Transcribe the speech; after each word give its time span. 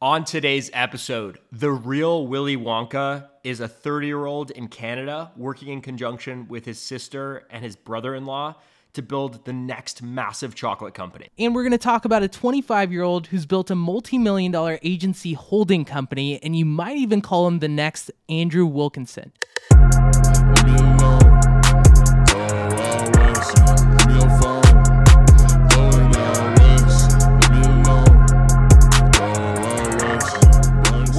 On 0.00 0.24
today's 0.24 0.70
episode, 0.74 1.40
the 1.50 1.72
real 1.72 2.28
Willy 2.28 2.56
Wonka 2.56 3.30
is 3.42 3.58
a 3.58 3.66
30 3.66 4.06
year 4.06 4.26
old 4.26 4.52
in 4.52 4.68
Canada 4.68 5.32
working 5.36 5.70
in 5.70 5.80
conjunction 5.80 6.46
with 6.46 6.64
his 6.64 6.78
sister 6.78 7.48
and 7.50 7.64
his 7.64 7.74
brother 7.74 8.14
in 8.14 8.24
law 8.24 8.54
to 8.92 9.02
build 9.02 9.44
the 9.44 9.52
next 9.52 10.00
massive 10.00 10.54
chocolate 10.54 10.94
company. 10.94 11.26
And 11.36 11.52
we're 11.52 11.64
going 11.64 11.72
to 11.72 11.78
talk 11.78 12.04
about 12.04 12.22
a 12.22 12.28
25 12.28 12.92
year 12.92 13.02
old 13.02 13.26
who's 13.26 13.44
built 13.44 13.72
a 13.72 13.74
multi 13.74 14.18
million 14.18 14.52
dollar 14.52 14.78
agency 14.84 15.32
holding 15.32 15.84
company, 15.84 16.40
and 16.44 16.54
you 16.54 16.64
might 16.64 16.96
even 16.96 17.20
call 17.20 17.48
him 17.48 17.58
the 17.58 17.66
next 17.66 18.12
Andrew 18.28 18.66
Wilkinson. 18.66 19.32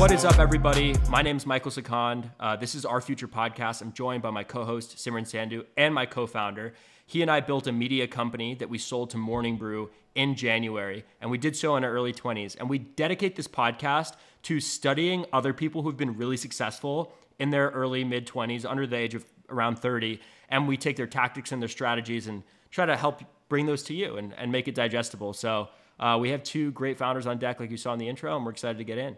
What 0.10 0.16
is 0.16 0.26
up, 0.26 0.40
everybody? 0.40 0.96
My 1.08 1.22
name 1.22 1.38
is 1.38 1.46
Michael 1.46 1.70
Sikand. 1.70 2.32
Uh, 2.40 2.56
this 2.56 2.74
is 2.74 2.84
Our 2.84 3.00
Future 3.00 3.28
Podcast. 3.28 3.84
I'm 3.84 3.94
joined 3.94 4.24
by 4.24 4.32
my 4.32 4.44
co 4.44 4.66
host, 4.66 4.98
Simran 4.98 5.22
Sandhu, 5.22 5.64
and 5.78 5.94
my 5.94 6.08
co 6.08 6.26
founder. 6.26 6.74
He 7.06 7.22
and 7.22 7.30
I 7.30 7.42
built 7.42 7.68
a 7.68 7.72
media 7.72 8.08
company 8.08 8.56
that 8.56 8.72
we 8.72 8.80
sold 8.80 9.12
to 9.12 9.18
Morning 9.18 9.56
Brew 9.56 9.92
in 10.16 10.34
January, 10.34 11.06
and 11.22 11.30
we 11.30 11.38
did 11.38 11.56
so 11.56 11.76
in 11.76 11.84
our 11.84 11.92
early 11.92 12.12
20s. 12.12 12.58
And 12.60 12.68
we 12.68 12.80
dedicate 12.80 13.36
this 13.36 13.48
podcast 13.48 14.16
to 14.42 14.60
studying 14.60 15.28
other 15.32 15.54
people 15.54 15.84
who've 15.84 15.96
been 15.96 16.18
really 16.18 16.38
successful 16.38 17.14
in 17.38 17.52
their 17.52 17.70
early 17.70 18.04
mid 18.04 18.26
20s, 18.26 18.66
under 18.68 18.88
the 18.88 18.96
age 18.96 19.14
of 19.14 19.24
around 19.48 19.78
30. 19.78 20.20
And 20.50 20.68
we 20.68 20.76
take 20.76 20.96
their 20.96 21.06
tactics 21.06 21.52
and 21.52 21.62
their 21.62 21.70
strategies 21.70 22.26
and 22.26 22.42
try 22.72 22.88
to 22.88 22.98
help 22.98 23.22
bring 23.48 23.68
those 23.68 23.84
to 23.84 23.94
you 23.94 24.18
and, 24.18 24.34
and 24.40 24.52
make 24.52 24.68
it 24.68 24.74
digestible. 24.74 25.34
So 25.34 25.70
uh, 26.00 26.18
we 26.20 26.32
have 26.32 26.42
two 26.42 26.72
great 26.72 26.98
founders 26.98 27.28
on 27.28 27.38
deck, 27.38 27.60
like 27.60 27.70
you 27.70 27.78
saw 27.78 27.94
in 27.94 28.00
the 28.00 28.10
intro, 28.10 28.36
and 28.36 28.44
we're 28.44 28.54
excited 28.54 28.80
to 28.80 28.84
get 28.84 28.98
in. 28.98 29.16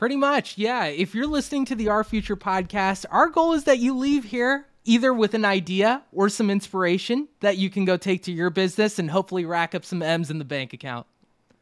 Pretty 0.00 0.16
much, 0.16 0.56
yeah. 0.56 0.86
If 0.86 1.14
you're 1.14 1.26
listening 1.26 1.66
to 1.66 1.74
the 1.74 1.90
Our 1.90 2.04
Future 2.04 2.34
podcast, 2.34 3.04
our 3.10 3.28
goal 3.28 3.52
is 3.52 3.64
that 3.64 3.80
you 3.80 3.94
leave 3.94 4.24
here 4.24 4.64
either 4.86 5.12
with 5.12 5.34
an 5.34 5.44
idea 5.44 6.02
or 6.10 6.30
some 6.30 6.48
inspiration 6.48 7.28
that 7.40 7.58
you 7.58 7.68
can 7.68 7.84
go 7.84 7.98
take 7.98 8.22
to 8.22 8.32
your 8.32 8.48
business 8.48 8.98
and 8.98 9.10
hopefully 9.10 9.44
rack 9.44 9.74
up 9.74 9.84
some 9.84 10.00
M's 10.00 10.30
in 10.30 10.38
the 10.38 10.44
bank 10.46 10.72
account. 10.72 11.06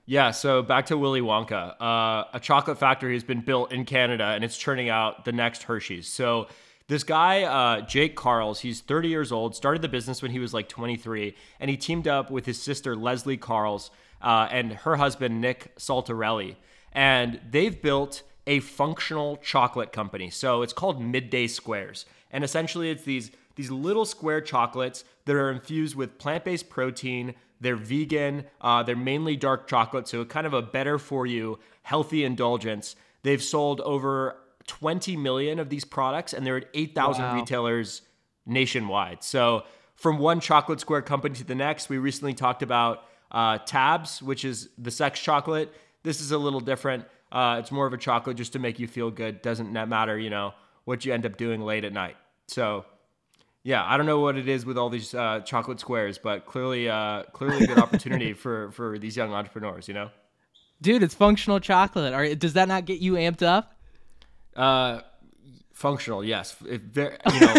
Yeah, 0.06 0.30
so 0.30 0.62
back 0.62 0.86
to 0.86 0.96
Willy 0.96 1.20
Wonka. 1.20 1.74
Uh, 1.80 2.26
a 2.32 2.38
chocolate 2.40 2.78
factory 2.78 3.14
has 3.14 3.24
been 3.24 3.40
built 3.40 3.72
in 3.72 3.84
Canada 3.84 4.26
and 4.26 4.44
it's 4.44 4.56
churning 4.56 4.88
out 4.88 5.24
the 5.24 5.32
next 5.32 5.64
Hershey's. 5.64 6.06
So 6.06 6.46
this 6.86 7.02
guy, 7.02 7.42
uh, 7.42 7.80
Jake 7.80 8.14
Karls, 8.14 8.60
he's 8.60 8.82
30 8.82 9.08
years 9.08 9.32
old, 9.32 9.56
started 9.56 9.82
the 9.82 9.88
business 9.88 10.22
when 10.22 10.30
he 10.30 10.38
was 10.38 10.54
like 10.54 10.68
23, 10.68 11.34
and 11.58 11.68
he 11.68 11.76
teamed 11.76 12.06
up 12.06 12.30
with 12.30 12.46
his 12.46 12.62
sister, 12.62 12.94
Lezlie 12.94 13.36
Karls, 13.36 13.90
uh, 14.22 14.46
and 14.48 14.74
her 14.74 14.94
husband, 14.94 15.40
Nick 15.40 15.74
Saltarelli. 15.76 16.54
And 16.98 17.38
they've 17.48 17.80
built 17.80 18.24
a 18.48 18.58
functional 18.58 19.36
chocolate 19.36 19.92
company. 19.92 20.30
So 20.30 20.62
it's 20.62 20.72
called 20.72 21.00
Mid-Day 21.00 21.46
Squares. 21.46 22.06
And 22.32 22.42
essentially 22.42 22.90
it's 22.90 23.04
these 23.04 23.30
these 23.54 23.70
little 23.70 24.04
square 24.04 24.40
chocolates 24.40 25.04
that 25.24 25.34
are 25.34 25.50
infused 25.50 25.94
with 25.94 26.18
plant-based 26.18 26.68
protein. 26.68 27.34
They're 27.60 27.76
vegan. 27.76 28.46
Uh, 28.60 28.82
they're 28.82 28.96
mainly 28.96 29.36
dark 29.36 29.68
chocolate, 29.68 30.08
so 30.08 30.24
kind 30.24 30.46
of 30.46 30.54
a 30.54 30.62
better 30.62 30.98
for 30.98 31.24
you, 31.26 31.58
healthy 31.82 32.24
indulgence. 32.24 32.96
They've 33.22 33.42
sold 33.42 33.80
over 33.82 34.36
20 34.66 35.16
million 35.16 35.58
of 35.58 35.70
these 35.70 35.84
products, 35.84 36.32
and 36.32 36.44
they're 36.44 36.58
at 36.58 36.68
8,000 36.74 37.24
wow. 37.24 37.34
retailers 37.34 38.02
nationwide. 38.46 39.22
So 39.22 39.64
from 39.94 40.18
one 40.18 40.40
chocolate 40.40 40.80
square 40.80 41.02
company 41.02 41.34
to 41.36 41.44
the 41.44 41.56
next, 41.56 41.88
we 41.88 41.98
recently 41.98 42.34
talked 42.34 42.62
about 42.62 43.04
uh, 43.30 43.58
Tabs, 43.58 44.22
which 44.22 44.44
is 44.44 44.68
the 44.78 44.90
sex 44.90 45.20
chocolate. 45.20 45.72
This 46.02 46.20
is 46.20 46.32
a 46.32 46.38
little 46.38 46.60
different. 46.60 47.04
Uh, 47.30 47.56
it's 47.60 47.70
more 47.70 47.86
of 47.86 47.92
a 47.92 47.98
chocolate 47.98 48.36
just 48.36 48.52
to 48.54 48.58
make 48.58 48.78
you 48.78 48.86
feel 48.86 49.10
good. 49.10 49.42
Doesn't 49.42 49.72
matter, 49.72 50.18
you 50.18 50.30
know, 50.30 50.54
what 50.84 51.04
you 51.04 51.12
end 51.12 51.26
up 51.26 51.36
doing 51.36 51.60
late 51.60 51.84
at 51.84 51.92
night. 51.92 52.16
So, 52.46 52.86
yeah, 53.62 53.84
I 53.84 53.96
don't 53.96 54.06
know 54.06 54.20
what 54.20 54.36
it 54.36 54.48
is 54.48 54.64
with 54.64 54.78
all 54.78 54.88
these 54.88 55.14
uh, 55.14 55.40
chocolate 55.40 55.80
squares, 55.80 56.16
but 56.16 56.46
clearly, 56.46 56.88
uh, 56.88 57.24
clearly 57.32 57.64
a 57.64 57.66
good 57.66 57.78
opportunity 57.78 58.32
for 58.34 58.70
for 58.70 58.98
these 58.98 59.16
young 59.16 59.32
entrepreneurs. 59.32 59.88
You 59.88 59.94
know, 59.94 60.10
dude, 60.80 61.02
it's 61.02 61.14
functional 61.14 61.60
chocolate. 61.60 62.14
Are, 62.14 62.34
does 62.34 62.54
that 62.54 62.68
not 62.68 62.86
get 62.86 63.00
you 63.00 63.14
amped 63.14 63.42
up? 63.42 63.74
Uh, 64.56 65.02
functional, 65.78 66.24
yes. 66.24 66.56
It, 66.66 66.82
you 66.96 67.40
know. 67.40 67.54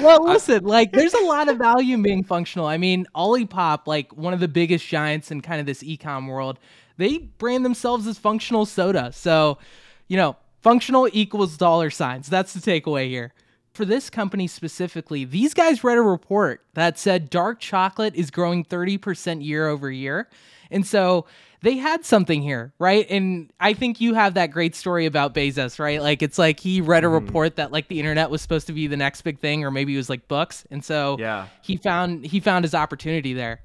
well, 0.02 0.24
listen, 0.24 0.62
like 0.64 0.92
there's 0.92 1.14
a 1.14 1.24
lot 1.24 1.48
of 1.48 1.56
value 1.56 1.94
in 1.94 2.02
being 2.02 2.22
functional. 2.22 2.66
I 2.66 2.76
mean, 2.76 3.06
Olipop, 3.16 3.86
like 3.86 4.14
one 4.14 4.34
of 4.34 4.40
the 4.40 4.48
biggest 4.48 4.86
giants 4.86 5.30
in 5.30 5.40
kind 5.40 5.58
of 5.58 5.66
this 5.66 5.82
ecom 5.82 6.28
world, 6.28 6.58
they 6.98 7.18
brand 7.18 7.64
themselves 7.64 8.06
as 8.06 8.18
functional 8.18 8.66
soda. 8.66 9.10
So, 9.12 9.58
you 10.06 10.18
know, 10.18 10.36
functional 10.60 11.08
equals 11.12 11.56
dollar 11.56 11.88
signs. 11.88 12.28
That's 12.28 12.52
the 12.52 12.60
takeaway 12.60 13.08
here. 13.08 13.32
For 13.72 13.86
this 13.86 14.10
company 14.10 14.46
specifically, 14.46 15.24
these 15.24 15.54
guys 15.54 15.82
read 15.82 15.96
a 15.96 16.02
report 16.02 16.60
that 16.74 16.98
said 16.98 17.30
dark 17.30 17.58
chocolate 17.58 18.14
is 18.14 18.30
growing 18.30 18.64
30% 18.64 19.44
year 19.44 19.66
over 19.66 19.90
year. 19.90 20.28
And 20.70 20.86
so 20.86 21.24
they 21.64 21.76
had 21.76 22.04
something 22.04 22.40
here, 22.42 22.72
right? 22.78 23.06
And 23.10 23.52
I 23.58 23.74
think 23.74 24.00
you 24.00 24.14
have 24.14 24.34
that 24.34 24.52
great 24.52 24.76
story 24.76 25.06
about 25.06 25.34
Bezos, 25.34 25.78
right? 25.80 26.00
Like 26.00 26.22
it's 26.22 26.38
like 26.38 26.60
he 26.60 26.80
read 26.80 27.02
a 27.02 27.08
mm-hmm. 27.08 27.26
report 27.26 27.56
that 27.56 27.72
like 27.72 27.88
the 27.88 27.98
internet 27.98 28.30
was 28.30 28.40
supposed 28.40 28.68
to 28.68 28.72
be 28.72 28.86
the 28.86 28.96
next 28.96 29.22
big 29.22 29.40
thing 29.40 29.64
or 29.64 29.70
maybe 29.70 29.94
it 29.94 29.96
was 29.96 30.08
like 30.08 30.28
books. 30.28 30.64
And 30.70 30.84
so 30.84 31.16
yeah. 31.18 31.48
he 31.62 31.76
found 31.76 32.24
he 32.24 32.38
found 32.38 32.64
his 32.64 32.74
opportunity 32.74 33.34
there 33.34 33.60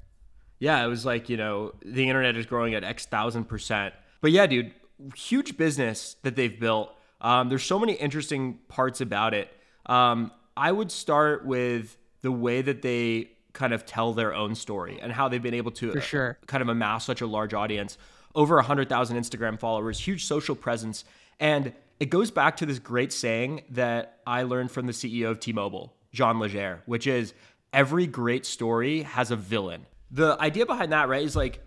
yeah, 0.60 0.84
it 0.84 0.88
was 0.88 1.04
like, 1.06 1.28
you 1.28 1.38
know, 1.38 1.72
the 1.84 2.06
internet 2.06 2.36
is 2.36 2.46
growing 2.46 2.74
at 2.74 2.84
X 2.84 3.06
thousand 3.06 3.44
percent. 3.44 3.94
But 4.20 4.30
yeah, 4.30 4.46
dude, 4.46 4.72
huge 5.16 5.56
business 5.56 6.16
that 6.22 6.36
they've 6.36 6.60
built. 6.60 6.94
Um, 7.20 7.48
there's 7.48 7.64
so 7.64 7.78
many 7.78 7.94
interesting 7.94 8.58
parts 8.68 9.00
about 9.00 9.34
it. 9.34 9.48
Um, 9.86 10.30
I 10.56 10.70
would 10.70 10.92
start 10.92 11.46
with 11.46 11.96
the 12.20 12.30
way 12.30 12.60
that 12.60 12.82
they 12.82 13.30
kind 13.52 13.72
of 13.72 13.86
tell 13.86 14.12
their 14.12 14.34
own 14.34 14.54
story 14.54 14.98
and 15.00 15.12
how 15.12 15.28
they've 15.28 15.42
been 15.42 15.54
able 15.54 15.70
to 15.72 15.92
For 15.92 15.98
uh, 15.98 16.02
sure. 16.02 16.38
kind 16.46 16.62
of 16.62 16.68
amass 16.68 17.04
such 17.04 17.20
a 17.20 17.26
large 17.26 17.54
audience. 17.54 17.98
Over 18.34 18.56
100,000 18.56 19.16
Instagram 19.16 19.58
followers, 19.58 19.98
huge 19.98 20.24
social 20.24 20.54
presence. 20.54 21.04
And 21.40 21.72
it 21.98 22.10
goes 22.10 22.30
back 22.30 22.56
to 22.58 22.66
this 22.66 22.78
great 22.78 23.12
saying 23.12 23.62
that 23.70 24.20
I 24.26 24.44
learned 24.44 24.70
from 24.70 24.86
the 24.86 24.92
CEO 24.92 25.30
of 25.30 25.40
T 25.40 25.52
Mobile, 25.52 25.94
John 26.12 26.38
Legere, 26.38 26.82
which 26.86 27.06
is 27.06 27.34
every 27.72 28.06
great 28.06 28.46
story 28.46 29.02
has 29.02 29.30
a 29.30 29.36
villain 29.36 29.86
the 30.10 30.36
idea 30.40 30.66
behind 30.66 30.92
that, 30.92 31.08
right, 31.08 31.22
is 31.22 31.36
like 31.36 31.60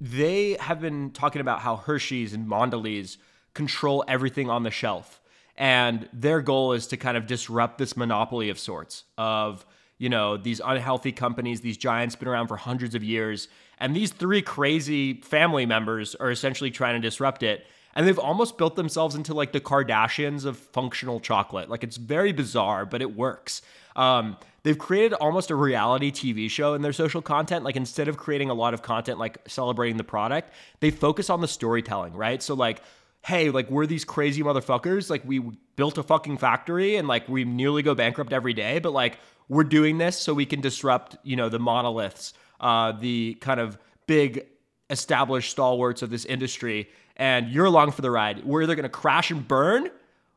they 0.00 0.56
have 0.60 0.80
been 0.80 1.10
talking 1.10 1.40
about 1.40 1.60
how 1.60 1.76
Hershey's 1.76 2.32
and 2.32 2.46
Mondelez 2.48 3.18
control 3.54 4.04
everything 4.08 4.48
on 4.48 4.62
the 4.62 4.70
shelf. 4.70 5.20
And 5.56 6.08
their 6.12 6.40
goal 6.40 6.72
is 6.72 6.86
to 6.88 6.96
kind 6.96 7.16
of 7.16 7.26
disrupt 7.26 7.78
this 7.78 7.96
monopoly 7.96 8.48
of 8.48 8.58
sorts 8.58 9.04
of, 9.16 9.66
you 9.98 10.08
know, 10.08 10.36
these 10.36 10.60
unhealthy 10.64 11.12
companies, 11.12 11.60
these 11.60 11.76
giants 11.76 12.16
been 12.16 12.28
around 12.28 12.48
for 12.48 12.56
hundreds 12.56 12.94
of 12.94 13.02
years. 13.02 13.48
And 13.78 13.94
these 13.94 14.12
three 14.12 14.42
crazy 14.42 15.14
family 15.14 15.66
members 15.66 16.14
are 16.14 16.30
essentially 16.30 16.70
trying 16.70 17.00
to 17.00 17.06
disrupt 17.06 17.42
it. 17.42 17.66
And 17.94 18.06
they've 18.06 18.18
almost 18.18 18.58
built 18.58 18.76
themselves 18.76 19.16
into 19.16 19.34
like 19.34 19.52
the 19.52 19.60
Kardashians 19.60 20.44
of 20.44 20.56
functional 20.56 21.18
chocolate. 21.18 21.68
Like 21.68 21.82
it's 21.82 21.96
very 21.96 22.32
bizarre, 22.32 22.86
but 22.86 23.02
it 23.02 23.16
works. 23.16 23.60
Um, 23.96 24.36
they've 24.62 24.78
created 24.78 25.14
almost 25.14 25.50
a 25.50 25.56
reality 25.56 26.12
TV 26.12 26.48
show 26.48 26.74
in 26.74 26.82
their 26.82 26.92
social 26.92 27.20
content. 27.20 27.64
Like 27.64 27.74
instead 27.74 28.06
of 28.06 28.16
creating 28.16 28.50
a 28.50 28.54
lot 28.54 28.74
of 28.74 28.82
content 28.82 29.18
like 29.18 29.38
celebrating 29.48 29.96
the 29.96 30.04
product, 30.04 30.52
they 30.78 30.92
focus 30.92 31.28
on 31.28 31.40
the 31.40 31.48
storytelling, 31.48 32.12
right? 32.12 32.40
So 32.40 32.54
like, 32.54 32.82
hey, 33.22 33.50
like 33.50 33.70
we're 33.70 33.86
these 33.86 34.04
crazy 34.04 34.42
motherfuckers. 34.42 35.10
Like 35.10 35.22
we 35.24 35.40
built 35.76 35.98
a 35.98 36.02
fucking 36.02 36.38
factory 36.38 36.96
and 36.96 37.08
like 37.08 37.28
we 37.28 37.44
nearly 37.44 37.82
go 37.82 37.94
bankrupt 37.94 38.32
every 38.32 38.54
day, 38.54 38.78
but 38.78 38.92
like 38.92 39.18
we're 39.48 39.64
doing 39.64 39.98
this 39.98 40.18
so 40.18 40.34
we 40.34 40.46
can 40.46 40.60
disrupt, 40.60 41.16
you 41.22 41.36
know, 41.36 41.48
the 41.48 41.58
monoliths, 41.58 42.34
uh, 42.60 42.92
the 42.92 43.34
kind 43.40 43.60
of 43.60 43.78
big 44.06 44.46
established 44.90 45.50
stalwarts 45.50 46.02
of 46.02 46.10
this 46.10 46.24
industry. 46.24 46.88
And 47.16 47.50
you're 47.50 47.66
along 47.66 47.92
for 47.92 48.02
the 48.02 48.10
ride. 48.10 48.44
We're 48.44 48.62
either 48.62 48.74
gonna 48.74 48.88
crash 48.88 49.30
and 49.30 49.46
burn 49.46 49.90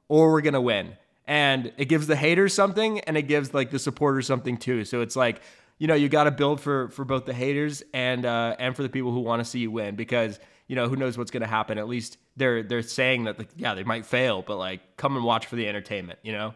or 0.08 0.32
we're 0.32 0.42
gonna 0.42 0.62
win 0.62 0.98
and 1.28 1.72
it 1.78 1.86
gives 1.86 2.08
the 2.08 2.16
haters 2.16 2.54
something 2.54 3.00
and 3.02 3.16
it 3.16 3.22
gives 3.24 3.54
like 3.54 3.72
the 3.72 3.80
supporters 3.80 4.28
something 4.28 4.58
too. 4.58 4.84
So 4.84 5.02
it's 5.02 5.16
like 5.16 5.42
you 5.78 5.88
know 5.88 5.96
you 5.96 6.10
got 6.10 6.26
to 6.26 6.32
build 6.32 6.60
for 6.60 6.90
for 6.90 7.06
both 7.06 7.26
the 7.26 7.34
haters 7.34 7.84
and 7.94 8.26
uh, 8.26 8.56
and 8.60 8.76
for 8.76 8.84
the 8.84 8.90
people 8.90 9.12
who 9.12 9.22
want 9.22 9.40
to 9.40 9.46
see 9.46 9.60
you 9.60 9.72
win 9.72 9.96
because 9.96 10.40
you 10.72 10.76
know 10.78 10.88
who 10.88 10.96
knows 10.96 11.18
what's 11.18 11.32
going 11.32 11.42
to 11.42 11.50
happen. 11.50 11.78
At 11.78 11.90
least 11.90 12.18
they're 12.38 12.64
they're 12.64 12.82
saying 12.82 13.26
that 13.26 13.38
like 13.38 13.50
yeah 13.58 13.74
they 13.74 13.84
might 13.84 14.06
fail, 14.06 14.42
but 14.42 14.56
like 14.56 14.96
come 14.96 15.18
and 15.18 15.26
watch 15.26 15.46
for 15.46 15.58
the 15.58 15.68
entertainment. 15.68 16.20
You 16.24 16.32
know. 16.32 16.54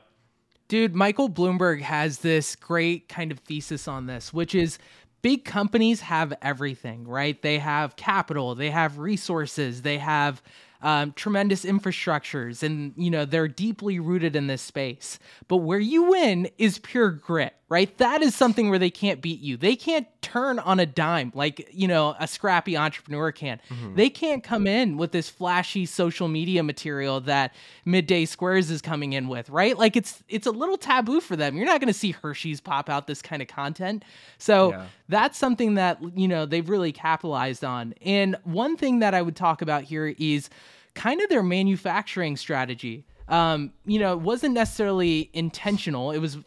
Dude, 0.69 0.95
Michael 0.95 1.29
Bloomberg 1.29 1.81
has 1.81 2.19
this 2.19 2.55
great 2.55 3.09
kind 3.09 3.29
of 3.29 3.39
thesis 3.39 3.89
on 3.89 4.07
this, 4.07 4.31
which 4.33 4.55
is 4.55 4.79
big 5.21 5.43
companies 5.43 5.99
have 5.99 6.33
everything, 6.41 7.05
right? 7.05 7.39
They 7.41 7.59
have 7.59 7.97
capital, 7.97 8.55
they 8.55 8.69
have 8.69 8.99
resources, 8.99 9.81
they 9.81 9.97
have 9.97 10.41
um, 10.81 11.11
tremendous 11.11 11.65
infrastructures, 11.65 12.63
and 12.63 12.93
you 12.95 13.09
know 13.09 13.25
they're 13.25 13.49
deeply 13.49 13.99
rooted 13.99 14.37
in 14.37 14.47
this 14.47 14.61
space. 14.61 15.19
But 15.49 15.57
where 15.57 15.77
you 15.77 16.03
win 16.03 16.47
is 16.57 16.79
pure 16.79 17.11
grit, 17.11 17.53
right? 17.75 17.97
That 17.97 18.21
is 18.21 18.33
something 18.33 18.69
where 18.69 18.79
they 18.79 18.89
can't 18.89 19.19
beat 19.19 19.41
you. 19.41 19.57
They 19.57 19.75
can't 19.75 20.07
turn 20.21 20.59
on 20.59 20.79
a 20.79 20.85
dime 20.85 21.33
like 21.35 21.67
you 21.73 21.89
know 21.89 22.15
a 22.21 22.25
scrappy 22.25 22.77
entrepreneur 22.77 23.33
can. 23.33 23.59
Mm-hmm. 23.69 23.95
They 23.95 24.09
can't 24.09 24.45
come 24.45 24.65
in 24.65 24.95
with 24.95 25.11
this 25.11 25.29
flashy 25.29 25.85
social 25.85 26.29
media 26.29 26.63
material 26.63 27.19
that 27.21 27.53
Mid-Day 27.83 28.23
Squares 28.27 28.71
is 28.71 28.81
coming 28.81 29.11
in 29.11 29.27
with, 29.27 29.49
right? 29.49 29.77
Like 29.77 29.97
it's 29.97 30.23
it's 30.29 30.47
a 30.47 30.51
little 30.51 30.77
taboo 30.77 31.19
for 31.19 31.35
them. 31.35 31.57
You're 31.57 31.65
not 31.65 31.81
going 31.81 31.91
to 31.91 31.99
see 31.99 32.11
Hershey's 32.11 32.61
pop 32.61 32.89
out 32.89 33.07
this 33.07 33.21
kind 33.21 33.41
of 33.41 33.49
content. 33.49 34.05
So 34.37 34.71
yeah. 34.71 34.85
that's 35.09 35.37
something 35.37 35.73
that 35.73 35.99
you 36.17 36.29
know 36.29 36.45
they've 36.45 36.69
really 36.69 36.93
capitalized 36.93 37.65
on. 37.65 37.93
And 38.01 38.37
one 38.45 38.77
thing 38.77 38.99
that 38.99 39.13
I 39.13 39.21
would 39.21 39.35
talk 39.35 39.61
about 39.61 39.83
here 39.83 40.15
is 40.17 40.49
kind 40.93 41.19
of 41.19 41.27
their 41.27 41.43
manufacturing 41.43 42.37
strategy. 42.37 43.05
Um, 43.27 43.73
you 43.85 43.99
know, 43.99 44.13
it 44.13 44.21
wasn't 44.21 44.53
necessarily 44.53 45.29
intentional. 45.33 46.11
It 46.11 46.19
was 46.19 46.37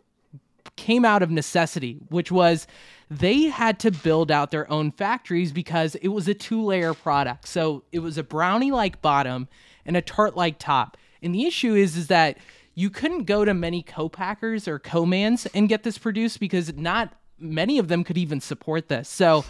came 0.76 1.04
out 1.04 1.22
of 1.22 1.30
necessity, 1.30 1.98
which 2.08 2.30
was 2.30 2.66
they 3.10 3.44
had 3.44 3.78
to 3.80 3.90
build 3.90 4.30
out 4.30 4.50
their 4.50 4.70
own 4.70 4.90
factories 4.92 5.52
because 5.52 5.94
it 5.96 6.08
was 6.08 6.28
a 6.28 6.34
two-layer 6.34 6.94
product. 6.94 7.48
So 7.48 7.84
it 7.92 8.00
was 8.00 8.18
a 8.18 8.22
brownie-like 8.22 9.00
bottom 9.00 9.48
and 9.86 9.96
a 9.96 10.02
tart-like 10.02 10.58
top. 10.58 10.96
And 11.22 11.34
the 11.34 11.46
issue 11.46 11.74
is 11.74 11.96
is 11.96 12.08
that 12.08 12.38
you 12.74 12.90
couldn't 12.90 13.24
go 13.24 13.44
to 13.44 13.54
many 13.54 13.82
co-packers 13.82 14.68
or 14.68 14.78
co-mans 14.78 15.46
and 15.46 15.68
get 15.68 15.82
this 15.82 15.98
produced 15.98 16.38
because 16.38 16.72
not 16.74 17.12
many 17.38 17.78
of 17.78 17.88
them 17.88 18.04
could 18.04 18.18
even 18.18 18.40
support 18.40 18.88
this. 18.88 19.08
So 19.08 19.44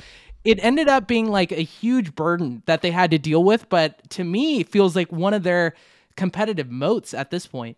it 0.44 0.62
ended 0.62 0.88
up 0.88 1.06
being 1.06 1.26
like 1.26 1.52
a 1.52 1.62
huge 1.62 2.14
burden 2.14 2.62
that 2.66 2.80
they 2.80 2.90
had 2.90 3.10
to 3.10 3.18
deal 3.18 3.44
with, 3.44 3.68
but 3.68 4.08
to 4.10 4.24
me, 4.24 4.60
it 4.60 4.68
feels 4.68 4.96
like 4.96 5.12
one 5.12 5.34
of 5.34 5.42
their 5.42 5.74
competitive 6.16 6.70
moats 6.70 7.12
at 7.12 7.30
this 7.30 7.46
point. 7.46 7.76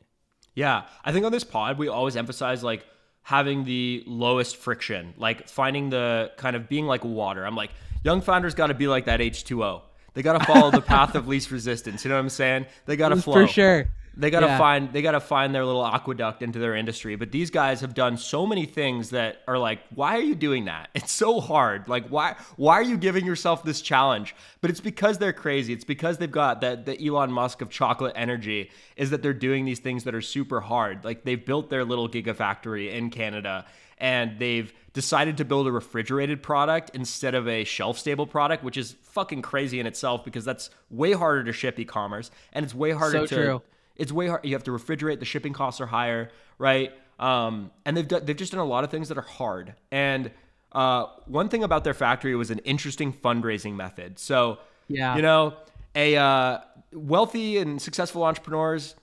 Yeah, 0.54 0.84
I 1.04 1.12
think 1.12 1.24
on 1.24 1.32
this 1.32 1.44
pod 1.44 1.78
we 1.78 1.88
always 1.88 2.16
emphasize 2.16 2.62
like 2.62 2.84
having 3.22 3.64
the 3.64 4.02
lowest 4.06 4.56
friction, 4.56 5.14
like 5.16 5.48
finding 5.48 5.90
the 5.90 6.32
kind 6.36 6.56
of 6.56 6.68
being 6.68 6.86
like 6.86 7.04
water. 7.04 7.44
I'm 7.44 7.56
like, 7.56 7.70
young 8.02 8.20
founders 8.20 8.54
got 8.54 8.68
to 8.68 8.74
be 8.74 8.88
like 8.88 9.06
that 9.06 9.20
H2O. 9.20 9.82
They 10.14 10.22
got 10.22 10.38
to 10.38 10.44
follow 10.44 10.70
the 10.70 10.80
path 10.94 11.14
of 11.14 11.28
least 11.28 11.50
resistance. 11.50 12.04
You 12.04 12.08
know 12.08 12.16
what 12.16 12.22
I'm 12.22 12.30
saying? 12.30 12.66
They 12.86 12.96
got 12.96 13.10
to 13.10 13.16
flow. 13.16 13.46
For 13.46 13.46
sure. 13.46 13.88
They 14.20 14.30
gotta 14.30 14.46
yeah. 14.46 14.58
find 14.58 14.92
they 14.92 15.00
gotta 15.00 15.20
find 15.20 15.54
their 15.54 15.64
little 15.64 15.84
aqueduct 15.84 16.42
into 16.42 16.58
their 16.58 16.76
industry. 16.76 17.16
But 17.16 17.32
these 17.32 17.50
guys 17.50 17.80
have 17.80 17.94
done 17.94 18.18
so 18.18 18.46
many 18.46 18.66
things 18.66 19.10
that 19.10 19.40
are 19.48 19.58
like, 19.58 19.80
why 19.94 20.16
are 20.16 20.22
you 20.22 20.34
doing 20.34 20.66
that? 20.66 20.90
It's 21.00 21.12
so 21.12 21.40
hard. 21.40 21.88
Like 21.88 22.08
why 22.08 22.36
why 22.56 22.74
are 22.74 22.82
you 22.82 22.98
giving 22.98 23.24
yourself 23.24 23.64
this 23.64 23.80
challenge? 23.80 24.34
But 24.60 24.70
it's 24.70 24.80
because 24.80 25.16
they're 25.16 25.32
crazy. 25.32 25.72
It's 25.72 25.84
because 25.84 26.18
they've 26.18 26.30
got 26.30 26.60
that 26.60 26.84
the 26.84 27.04
Elon 27.04 27.32
Musk 27.32 27.62
of 27.62 27.70
chocolate 27.70 28.12
energy 28.14 28.70
is 28.96 29.08
that 29.10 29.22
they're 29.22 29.32
doing 29.32 29.64
these 29.64 29.78
things 29.78 30.04
that 30.04 30.14
are 30.14 30.20
super 30.20 30.60
hard. 30.60 31.04
Like 31.04 31.24
they've 31.24 31.44
built 31.44 31.70
their 31.70 31.84
little 31.84 32.08
gigafactory 32.08 32.92
in 32.92 33.08
Canada 33.08 33.64
and 33.96 34.38
they've 34.38 34.72
decided 34.92 35.38
to 35.38 35.44
build 35.44 35.66
a 35.66 35.72
refrigerated 35.72 36.42
product 36.42 36.90
instead 36.94 37.34
of 37.34 37.48
a 37.48 37.64
shelf 37.64 37.98
stable 37.98 38.26
product, 38.26 38.62
which 38.62 38.76
is 38.76 38.96
fucking 39.02 39.40
crazy 39.40 39.80
in 39.80 39.86
itself 39.86 40.24
because 40.24 40.44
that's 40.44 40.68
way 40.90 41.12
harder 41.12 41.44
to 41.44 41.52
ship 41.52 41.78
e-commerce 41.78 42.30
and 42.52 42.64
it's 42.64 42.74
way 42.74 42.90
harder 42.90 43.20
so 43.20 43.26
to 43.26 43.34
true 43.34 43.62
it's 44.00 44.12
way 44.12 44.28
hard. 44.28 44.44
You 44.44 44.54
have 44.54 44.64
to 44.64 44.70
refrigerate. 44.70 45.20
The 45.20 45.24
shipping 45.24 45.52
costs 45.52 45.80
are 45.80 45.86
higher, 45.86 46.30
right? 46.58 46.92
Um, 47.18 47.70
and 47.84 47.96
they've 47.96 48.08
done, 48.08 48.24
they've 48.24 48.36
just 48.36 48.52
done 48.52 48.60
a 48.60 48.64
lot 48.64 48.82
of 48.82 48.90
things 48.90 49.08
that 49.08 49.18
are 49.18 49.22
hard. 49.22 49.74
And 49.92 50.30
uh, 50.72 51.06
one 51.26 51.48
thing 51.48 51.62
about 51.62 51.84
their 51.84 51.94
factory 51.94 52.34
was 52.34 52.50
an 52.50 52.58
interesting 52.60 53.12
fundraising 53.12 53.74
method. 53.74 54.18
So, 54.18 54.58
yeah, 54.88 55.16
you 55.16 55.22
know, 55.22 55.54
a 55.94 56.16
uh, 56.16 56.60
wealthy 56.92 57.58
and 57.58 57.80
successful 57.80 58.24
entrepreneurs 58.24 58.94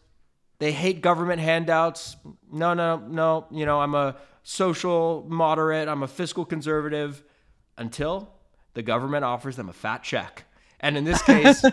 they 0.60 0.72
hate 0.72 1.02
government 1.02 1.42
handouts. 1.42 2.16
No, 2.52 2.74
no, 2.74 2.98
no. 2.98 3.46
You 3.52 3.66
know, 3.66 3.80
I'm 3.80 3.96
a 3.96 4.16
social 4.44 5.26
moderate. 5.28 5.88
I'm 5.88 6.04
a 6.04 6.08
fiscal 6.08 6.46
conservative 6.46 7.24
until 7.78 8.30
the 8.74 8.82
government 8.82 9.24
offers 9.24 9.56
them 9.56 9.70
a 9.70 9.74
fat 9.74 10.04
check. 10.04 10.46
And 10.80 10.98
in 10.98 11.04
this 11.04 11.22
case, 11.22 11.62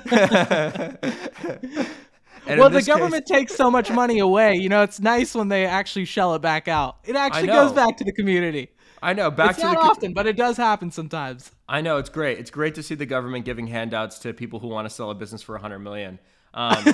And 2.47 2.61
well, 2.61 2.71
the 2.71 2.83
government 2.83 3.27
case, 3.27 3.39
takes 3.39 3.55
so 3.55 3.71
much 3.71 3.91
money 3.91 4.19
away. 4.19 4.55
You 4.55 4.69
know, 4.69 4.83
it's 4.83 5.01
nice 5.01 5.35
when 5.35 5.49
they 5.49 5.65
actually 5.67 6.05
shell 6.05 6.35
it 6.35 6.43
back 6.43 6.69
out. 6.69 6.99
It 7.05 7.17
actually 7.17 7.47
goes 7.47 7.73
back 7.73 7.97
to 7.99 8.05
the 8.05 8.13
community. 8.13 8.71
I 9.05 9.13
know. 9.13 9.31
Back 9.31 9.51
it's 9.51 9.61
to 9.61 9.67
not 9.67 9.75
the 9.75 9.81
often, 9.81 10.13
but 10.15 10.27
it 10.27 10.37
does 10.37 10.57
happen 10.57 10.91
sometimes. 10.91 11.51
I 11.69 11.83
know 11.83 11.99
it's 11.99 12.09
great. 12.09 12.39
It's 12.39 12.51
great 12.51 12.75
to 12.77 12.83
see 12.83 12.95
the 12.95 13.07
government 13.07 13.45
giving 13.45 13.67
handouts 13.67 14.19
to 14.21 14.33
people 14.33 14.61
who 14.61 14.69
want 14.69 14.89
to 14.89 14.95
sell 14.95 15.11
a 15.11 15.15
business 15.15 15.43
for 15.43 15.57
a 15.57 15.61
hundred 15.61 15.81
million. 15.81 16.19
Um, 16.55 16.85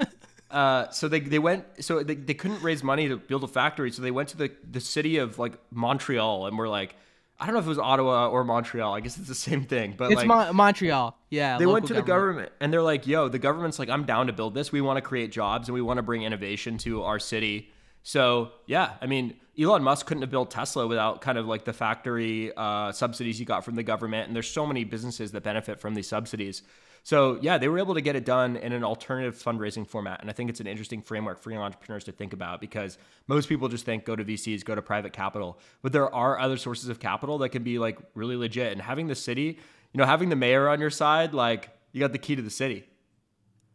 uh, 0.50 0.90
so 0.90 1.08
they, 1.08 1.20
they 1.20 1.38
went. 1.38 1.64
So 1.80 2.02
they, 2.02 2.16
they 2.16 2.34
couldn't 2.34 2.62
raise 2.62 2.82
money 2.82 3.08
to 3.08 3.16
build 3.16 3.44
a 3.44 3.48
factory. 3.48 3.90
So 3.92 4.02
they 4.02 4.10
went 4.10 4.28
to 4.30 4.36
the 4.36 4.52
the 4.70 4.80
city 4.80 5.16
of 5.16 5.38
like 5.38 5.58
Montreal 5.70 6.46
and 6.46 6.58
were 6.58 6.68
like, 6.68 6.96
I 7.38 7.46
don't 7.46 7.54
know 7.54 7.60
if 7.60 7.66
it 7.66 7.68
was 7.68 7.78
Ottawa 7.78 8.28
or 8.28 8.44
Montreal. 8.44 8.94
I 8.94 9.00
guess 9.00 9.18
it's 9.18 9.28
the 9.28 9.34
same 9.34 9.64
thing. 9.64 9.94
But 9.96 10.12
it's 10.12 10.24
like 10.24 10.26
Mo- 10.26 10.52
Montreal. 10.52 11.18
Yeah. 11.30 11.58
They 11.58 11.66
went 11.66 11.86
to 11.86 11.94
government. 11.94 12.06
the 12.06 12.12
government 12.12 12.52
and 12.60 12.72
they're 12.72 12.82
like, 12.82 13.06
"Yo, 13.06 13.28
the 13.28 13.38
government's 13.38 13.78
like, 13.78 13.88
I'm 13.88 14.04
down 14.04 14.28
to 14.28 14.32
build 14.32 14.54
this. 14.54 14.70
We 14.70 14.80
want 14.80 14.98
to 14.98 15.02
create 15.02 15.32
jobs 15.32 15.68
and 15.68 15.74
we 15.74 15.82
want 15.82 15.98
to 15.98 16.02
bring 16.02 16.22
innovation 16.22 16.78
to 16.78 17.02
our 17.02 17.18
city." 17.18 17.70
So 18.02 18.52
yeah, 18.66 18.92
I 19.00 19.06
mean, 19.06 19.34
Elon 19.58 19.82
Musk 19.82 20.06
couldn't 20.06 20.22
have 20.22 20.30
built 20.30 20.50
Tesla 20.50 20.86
without 20.86 21.20
kind 21.20 21.38
of 21.38 21.46
like 21.46 21.64
the 21.64 21.72
factory 21.72 22.52
uh, 22.56 22.92
subsidies 22.92 23.38
he 23.38 23.44
got 23.44 23.64
from 23.64 23.74
the 23.74 23.82
government. 23.82 24.26
And 24.26 24.34
there's 24.34 24.50
so 24.50 24.66
many 24.66 24.84
businesses 24.84 25.32
that 25.32 25.42
benefit 25.42 25.80
from 25.80 25.94
these 25.94 26.08
subsidies. 26.08 26.62
So 27.04 27.38
yeah, 27.42 27.58
they 27.58 27.68
were 27.68 27.78
able 27.78 27.94
to 27.94 28.00
get 28.00 28.16
it 28.16 28.24
done 28.24 28.56
in 28.56 28.72
an 28.72 28.82
alternative 28.82 29.36
fundraising 29.36 29.86
format, 29.86 30.22
and 30.22 30.30
I 30.30 30.32
think 30.32 30.48
it's 30.48 30.60
an 30.60 30.66
interesting 30.66 31.02
framework 31.02 31.38
for 31.38 31.50
young 31.50 31.60
entrepreneurs 31.60 32.04
to 32.04 32.12
think 32.12 32.32
about 32.32 32.62
because 32.62 32.96
most 33.28 33.46
people 33.46 33.68
just 33.68 33.84
think 33.84 34.06
go 34.06 34.16
to 34.16 34.24
VCs, 34.24 34.64
go 34.64 34.74
to 34.74 34.80
private 34.80 35.12
capital, 35.12 35.58
but 35.82 35.92
there 35.92 36.12
are 36.12 36.40
other 36.40 36.56
sources 36.56 36.88
of 36.88 36.98
capital 36.98 37.36
that 37.38 37.50
can 37.50 37.62
be 37.62 37.78
like 37.78 37.98
really 38.14 38.36
legit. 38.36 38.72
And 38.72 38.80
having 38.80 39.06
the 39.06 39.14
city, 39.14 39.58
you 39.92 39.98
know, 39.98 40.06
having 40.06 40.30
the 40.30 40.36
mayor 40.36 40.66
on 40.66 40.80
your 40.80 40.88
side, 40.88 41.34
like 41.34 41.68
you 41.92 42.00
got 42.00 42.12
the 42.12 42.18
key 42.18 42.36
to 42.36 42.42
the 42.42 42.50
city. 42.50 42.88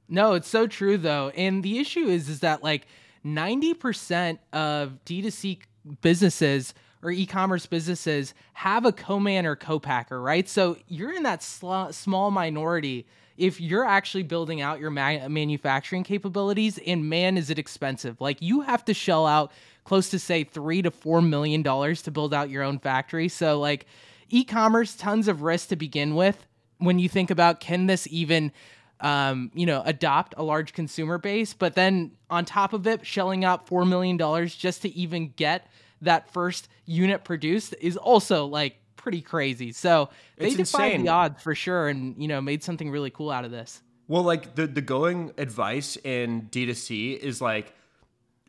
No, 0.07 0.33
it's 0.33 0.49
so 0.49 0.65
true 0.65 0.97
though, 0.97 1.29
and 1.29 1.61
the 1.61 1.77
issue 1.77 2.07
is 2.07 2.29
is 2.29 2.39
that 2.39 2.63
like 2.63 2.87
ninety 3.23 3.75
percent 3.75 4.39
of 4.51 4.97
D2C 5.05 5.59
businesses 6.01 6.73
or 7.01 7.11
e-commerce 7.11 7.65
businesses 7.65 8.33
have 8.53 8.85
a 8.85 8.91
co-man 8.91 9.45
or 9.45 9.55
co-packer, 9.55 10.21
right? 10.21 10.47
So 10.47 10.77
you're 10.87 11.13
in 11.13 11.23
that 11.23 11.41
sl- 11.41 11.89
small 11.91 12.31
minority 12.31 13.05
if 13.37 13.61
you're 13.61 13.85
actually 13.85 14.23
building 14.23 14.59
out 14.59 14.81
your 14.81 14.91
ma- 14.91 15.27
manufacturing 15.29 16.03
capabilities 16.03 16.77
and 16.85 17.09
man 17.09 17.37
is 17.37 17.49
it 17.49 17.57
expensive. 17.57 18.19
Like 18.19 18.41
you 18.41 18.61
have 18.61 18.83
to 18.85 18.93
shell 18.93 19.25
out 19.25 19.51
close 19.85 20.09
to 20.09 20.19
say 20.19 20.43
three 20.43 20.81
to 20.81 20.91
four 20.91 21.21
million 21.21 21.61
dollars 21.61 22.01
to 22.03 22.11
build 22.11 22.33
out 22.33 22.49
your 22.49 22.63
own 22.63 22.79
factory. 22.79 23.29
So 23.29 23.59
like 23.59 23.85
e-commerce 24.29 24.95
tons 24.95 25.27
of 25.27 25.41
risk 25.41 25.69
to 25.69 25.75
begin 25.77 26.15
with 26.15 26.45
when 26.79 26.99
you 26.99 27.07
think 27.09 27.31
about 27.31 27.59
can 27.59 27.87
this 27.87 28.07
even 28.11 28.51
um, 28.99 29.49
you 29.53 29.65
know 29.65 29.81
adopt 29.85 30.33
a 30.37 30.43
large 30.43 30.73
consumer 30.73 31.17
base. 31.17 31.53
But 31.53 31.75
then 31.75 32.11
on 32.29 32.43
top 32.43 32.73
of 32.73 32.85
it 32.87 33.05
shelling 33.05 33.45
out 33.45 33.67
four 33.67 33.85
million 33.85 34.17
dollars 34.17 34.53
just 34.53 34.81
to 34.81 34.89
even 34.89 35.29
get 35.37 35.65
that 36.01 36.31
first 36.31 36.69
unit 36.85 37.23
produced 37.23 37.75
is 37.79 37.97
also 37.97 38.45
like 38.45 38.77
pretty 38.95 39.21
crazy. 39.21 39.71
So 39.71 40.09
they 40.37 40.47
it's 40.47 40.57
defied 40.57 40.93
insane. 40.93 41.05
the 41.05 41.11
odds 41.11 41.41
for 41.41 41.55
sure, 41.55 41.87
and 41.87 42.15
you 42.21 42.27
know 42.27 42.41
made 42.41 42.63
something 42.63 42.91
really 42.91 43.09
cool 43.09 43.31
out 43.31 43.45
of 43.45 43.51
this. 43.51 43.81
Well, 44.07 44.23
like 44.23 44.55
the 44.55 44.67
the 44.67 44.81
going 44.81 45.33
advice 45.37 45.97
in 45.97 46.49
D2C 46.51 47.17
is 47.17 47.41
like 47.41 47.73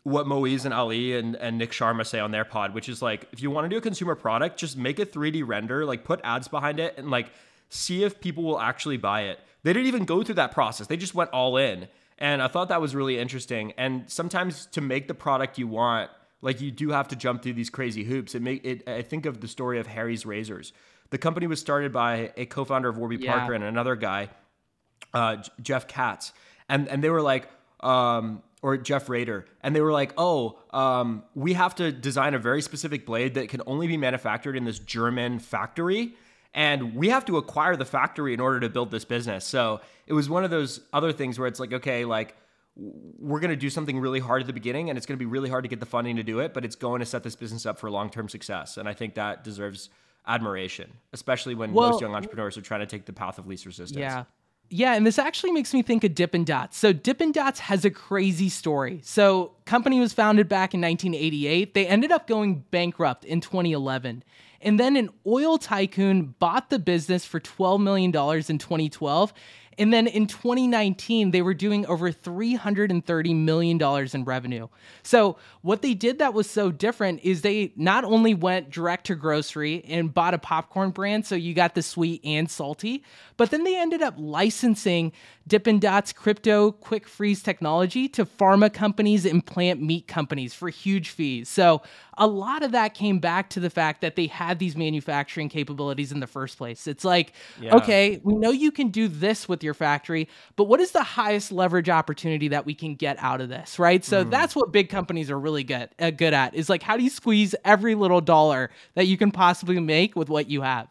what 0.03 0.27
Moiz 0.27 0.65
and 0.65 0.73
Ali 0.73 1.17
and, 1.17 1.37
and 1.37 1.59
Nick 1.59 1.73
Sharma 1.73 2.07
say 2.07 2.21
on 2.21 2.31
their 2.31 2.45
pod, 2.45 2.75
which 2.75 2.89
is 2.89 3.03
like, 3.03 3.29
if 3.33 3.43
you 3.43 3.51
want 3.51 3.67
to 3.67 3.69
do 3.69 3.77
a 3.77 3.81
consumer 3.81 4.15
product, 4.15 4.59
just 4.59 4.77
make 4.77 4.99
a 4.99 5.05
3D 5.05 5.47
render, 5.47 5.85
like 5.85 6.05
put 6.05 6.21
ads 6.25 6.49
behind 6.49 6.81
it 6.81 6.95
and 6.97 7.11
like 7.11 7.31
see 7.69 8.03
if 8.03 8.21
people 8.21 8.43
will 8.43 8.59
actually 8.59 8.97
buy 8.97 9.23
it. 9.23 9.39
They 9.63 9.73
didn't 9.73 9.89
even 9.89 10.05
go 10.05 10.23
through 10.23 10.37
that 10.37 10.53
process. 10.53 10.87
They 10.87 10.97
just 10.97 11.15
went 11.15 11.31
all 11.31 11.57
in. 11.59 11.89
And 12.19 12.43
I 12.43 12.49
thought 12.49 12.69
that 12.69 12.81
was 12.81 12.95
really 12.95 13.19
interesting. 13.19 13.73
And 13.77 14.11
sometimes 14.11 14.67
to 14.67 14.81
make 14.81 15.07
the 15.09 15.15
product 15.15 15.59
you 15.59 15.69
want, 15.69 16.11
like 16.43 16.61
you 16.61 16.71
do 16.71 16.91
have 16.91 17.09
to 17.09 17.17
jump 17.17 17.43
through 17.43 17.55
these 17.55 17.71
crazy 17.71 18.05
hoops. 18.05 18.35
It 18.35 18.43
make 18.43 18.65
it 18.65 18.89
I 18.89 19.03
think 19.03 19.27
of 19.27 19.41
the 19.41 19.49
story 19.49 19.79
of 19.79 19.87
Harry's 19.87 20.25
Razors. 20.27 20.73
The 21.11 21.19
company 21.19 21.47
was 21.47 21.61
started 21.61 21.93
by 21.93 22.33
a 22.37 22.47
co-founder 22.47 22.89
of 22.89 22.97
Warby 22.97 23.17
Yeah. 23.17 23.39
Parker 23.39 23.55
and 23.55 23.65
another 23.65 23.97
guy, 23.97 24.29
uh, 25.13 25.39
Jeff 25.61 25.89
Katz, 25.89 26.33
and 26.69 26.89
and 26.89 27.03
they 27.03 27.11
were 27.11 27.23
like, 27.23 27.49
um, 27.81 28.43
or 28.63 28.77
Jeff 28.77 29.09
Raider, 29.09 29.47
and 29.63 29.75
they 29.75 29.81
were 29.81 29.93
like, 29.93 30.13
oh, 30.19 30.59
um, 30.73 31.25
we 31.35 31.55
have 31.55 31.75
to 31.77 31.91
design 31.91 32.35
a 32.35 32.39
very 32.39 32.63
specific 32.63 33.07
blade 33.07 33.35
that 33.35 33.49
can 33.49 33.63
only 33.67 33.87
be 33.87 33.97
manufactured 33.97 34.55
in 34.57 34.65
this 34.65 34.79
German 34.79 35.39
factory, 35.39 36.15
and 36.55 36.95
we 36.95 37.09
have 37.09 37.25
to 37.25 37.39
acquire 37.39 37.75
the 37.75 37.85
factory 37.87 38.35
in 38.35 38.41
order 38.41 38.61
to 38.61 38.69
build 38.69 38.91
this 38.91 39.05
business. 39.05 39.45
So 39.45 39.81
it 40.07 40.13
was 40.13 40.29
one 40.29 40.45
of 40.45 40.51
those 40.51 40.81
other 40.93 41.13
things 41.13 41.39
where 41.39 41.49
it's 41.49 41.59
like, 41.59 41.73
okay, 41.73 42.05
like 42.05 42.37
we're 43.19 43.41
going 43.41 43.51
to 43.51 43.57
do 43.57 43.69
something 43.69 43.99
really 44.01 44.21
hard 44.21 44.41
at 44.41 44.47
the 44.47 44.53
beginning 44.53 44.89
and 44.89 44.97
it's 44.97 45.07
going 45.07 45.19
to 45.19 45.23
be 45.23 45.29
really 45.31 45.51
hard 45.51 45.65
to 45.65 45.69
get 45.69 45.81
the 45.81 45.87
funding 45.87 46.17
to 46.17 46.23
do 46.23 46.39
it 46.41 46.55
but 46.55 46.65
it's 46.65 46.77
going 46.77 47.01
to 47.01 47.07
set 47.07 47.23
this 47.23 47.37
business 47.37 47.67
up 47.67 47.79
for 47.79 47.91
long-term 47.91 48.29
success 48.29 48.77
and 48.79 48.89
i 48.89 48.95
think 48.95 49.15
that 49.15 49.45
deserves 49.45 49.91
admiration 50.27 50.91
especially 51.13 51.55
when 51.55 51.73
Well- 51.73 51.91
most 51.91 52.01
young 52.01 52.15
entrepreneurs 52.15 52.57
are 52.57 52.63
trying 52.63 52.81
to 52.81 52.87
take 52.87 53.05
the 53.05 53.13
path 53.13 53.39
of 53.39 53.47
least 53.47 53.67
resistance 53.67 54.01
Yeah. 54.01 54.25
Yeah, 54.73 54.95
and 54.95 55.05
this 55.05 55.19
actually 55.19 55.51
makes 55.51 55.75
me 55.75 55.83
think 55.83 56.05
of 56.05 56.15
Dippin' 56.15 56.45
Dots. 56.45 56.79
So 56.79 56.93
Dippin' 56.93 57.33
Dots 57.33 57.59
has 57.59 57.85
a 57.85 57.91
crazy 57.91 58.49
story. 58.49 59.01
So 59.03 59.51
company 59.65 59.99
was 59.99 60.13
founded 60.13 60.49
back 60.49 60.75
in 60.75 60.81
1988. 60.81 61.75
They 61.75 61.89
ended 61.89 62.13
up 62.13 62.29
going 62.29 62.61
bankrupt 62.71 63.25
in 63.25 63.41
2011. 63.41 64.23
And 64.61 64.79
then 64.79 64.95
an 64.97 65.11
oil 65.27 65.59
tycoon 65.59 66.37
bought 66.39 66.71
the 66.71 66.79
business 66.79 67.25
for 67.25 67.41
$12 67.41 67.83
million 67.83 68.11
in 68.11 68.59
2012. 68.59 69.33
And 69.81 69.95
then 69.95 70.07
in 70.07 70.27
2019, 70.27 71.31
they 71.31 71.41
were 71.41 71.55
doing 71.55 71.87
over 71.87 72.13
$330 72.13 73.35
million 73.35 73.81
in 74.13 74.25
revenue. 74.25 74.69
So, 75.03 75.39
what 75.63 75.81
they 75.81 75.95
did 75.95 76.19
that 76.19 76.35
was 76.35 76.51
so 76.51 76.71
different 76.71 77.21
is 77.23 77.41
they 77.41 77.73
not 77.77 78.05
only 78.05 78.35
went 78.35 78.69
direct 78.69 79.07
to 79.07 79.15
grocery 79.15 79.83
and 79.89 80.13
bought 80.13 80.35
a 80.35 80.39
popcorn 80.39 80.91
brand, 80.91 81.25
so 81.25 81.35
you 81.35 81.55
got 81.55 81.75
the 81.75 81.83
sweet 81.83 82.21
and 82.25 82.51
salty, 82.51 83.03
but 83.39 83.51
then 83.51 83.65
they 83.65 83.81
ended 83.81 84.03
up 84.03 84.15
licensing 84.19 85.13
Dippin' 85.47 85.79
Dots 85.79 86.13
crypto 86.13 86.73
quick 86.73 87.09
freeze 87.09 87.43
technology 87.43 88.07
to 88.11 88.27
pharma 88.27 88.71
companies 88.71 89.25
and 89.25 89.45
plant 89.45 89.81
meat 89.81 90.07
companies 90.07 90.53
for 90.53 90.69
huge 90.69 91.09
fees. 91.09 91.49
So, 91.49 91.81
a 92.21 92.27
lot 92.27 92.63
of 92.63 92.73
that 92.73 92.93
came 92.93 93.19
back 93.19 93.49
to 93.51 93.61
the 93.61 93.71
fact 93.71 94.03
that 94.03 94.15
they 94.15 94.27
had 94.27 94.59
these 94.59 94.77
manufacturing 94.77 95.49
capabilities 95.49 96.13
in 96.13 96.21
the 96.21 96.27
first 96.27 96.59
place. 96.59 96.87
It's 96.87 97.05
like, 97.05 97.33
Yeah. 97.61 97.75
okay, 97.77 98.21
we 98.23 98.35
know 98.35 98.51
you 98.51 98.71
can 98.71 98.89
do 98.91 99.09
this 99.09 99.49
with 99.49 99.65
your 99.65 99.73
factory, 99.73 100.29
but 100.55 100.65
what 100.65 100.81
is 100.81 100.93
the 100.93 101.03
highest 101.03 101.51
leverage 101.51 101.89
opportunity 101.89 102.49
that 102.49 102.67
we 102.67 102.75
can 102.75 102.95
get 102.95 103.17
out 103.19 103.41
of 103.41 103.49
this, 103.49 103.79
right? 103.79 104.05
So 104.05 104.23
that's 104.23 104.55
what 104.55 104.71
big 104.71 104.91
companies 104.91 105.31
are 105.31 105.41
really 105.41 105.65
good 105.65 105.89
uh, 105.99 106.11
good 106.11 106.35
at. 106.35 106.55
Is 106.55 106.69
like 106.69 106.83
how 106.83 106.97
do 106.97 107.03
you 107.03 107.11
squeeze 107.11 107.55
every 107.65 107.95
little 107.95 108.21
dollar 108.21 108.71
that 108.95 109.07
you 109.07 109.17
can 109.17 109.31
possibly 109.31 109.81
make 109.81 110.15
with 110.15 110.29
what 110.29 110.51
you 110.51 110.61
have? 110.61 110.89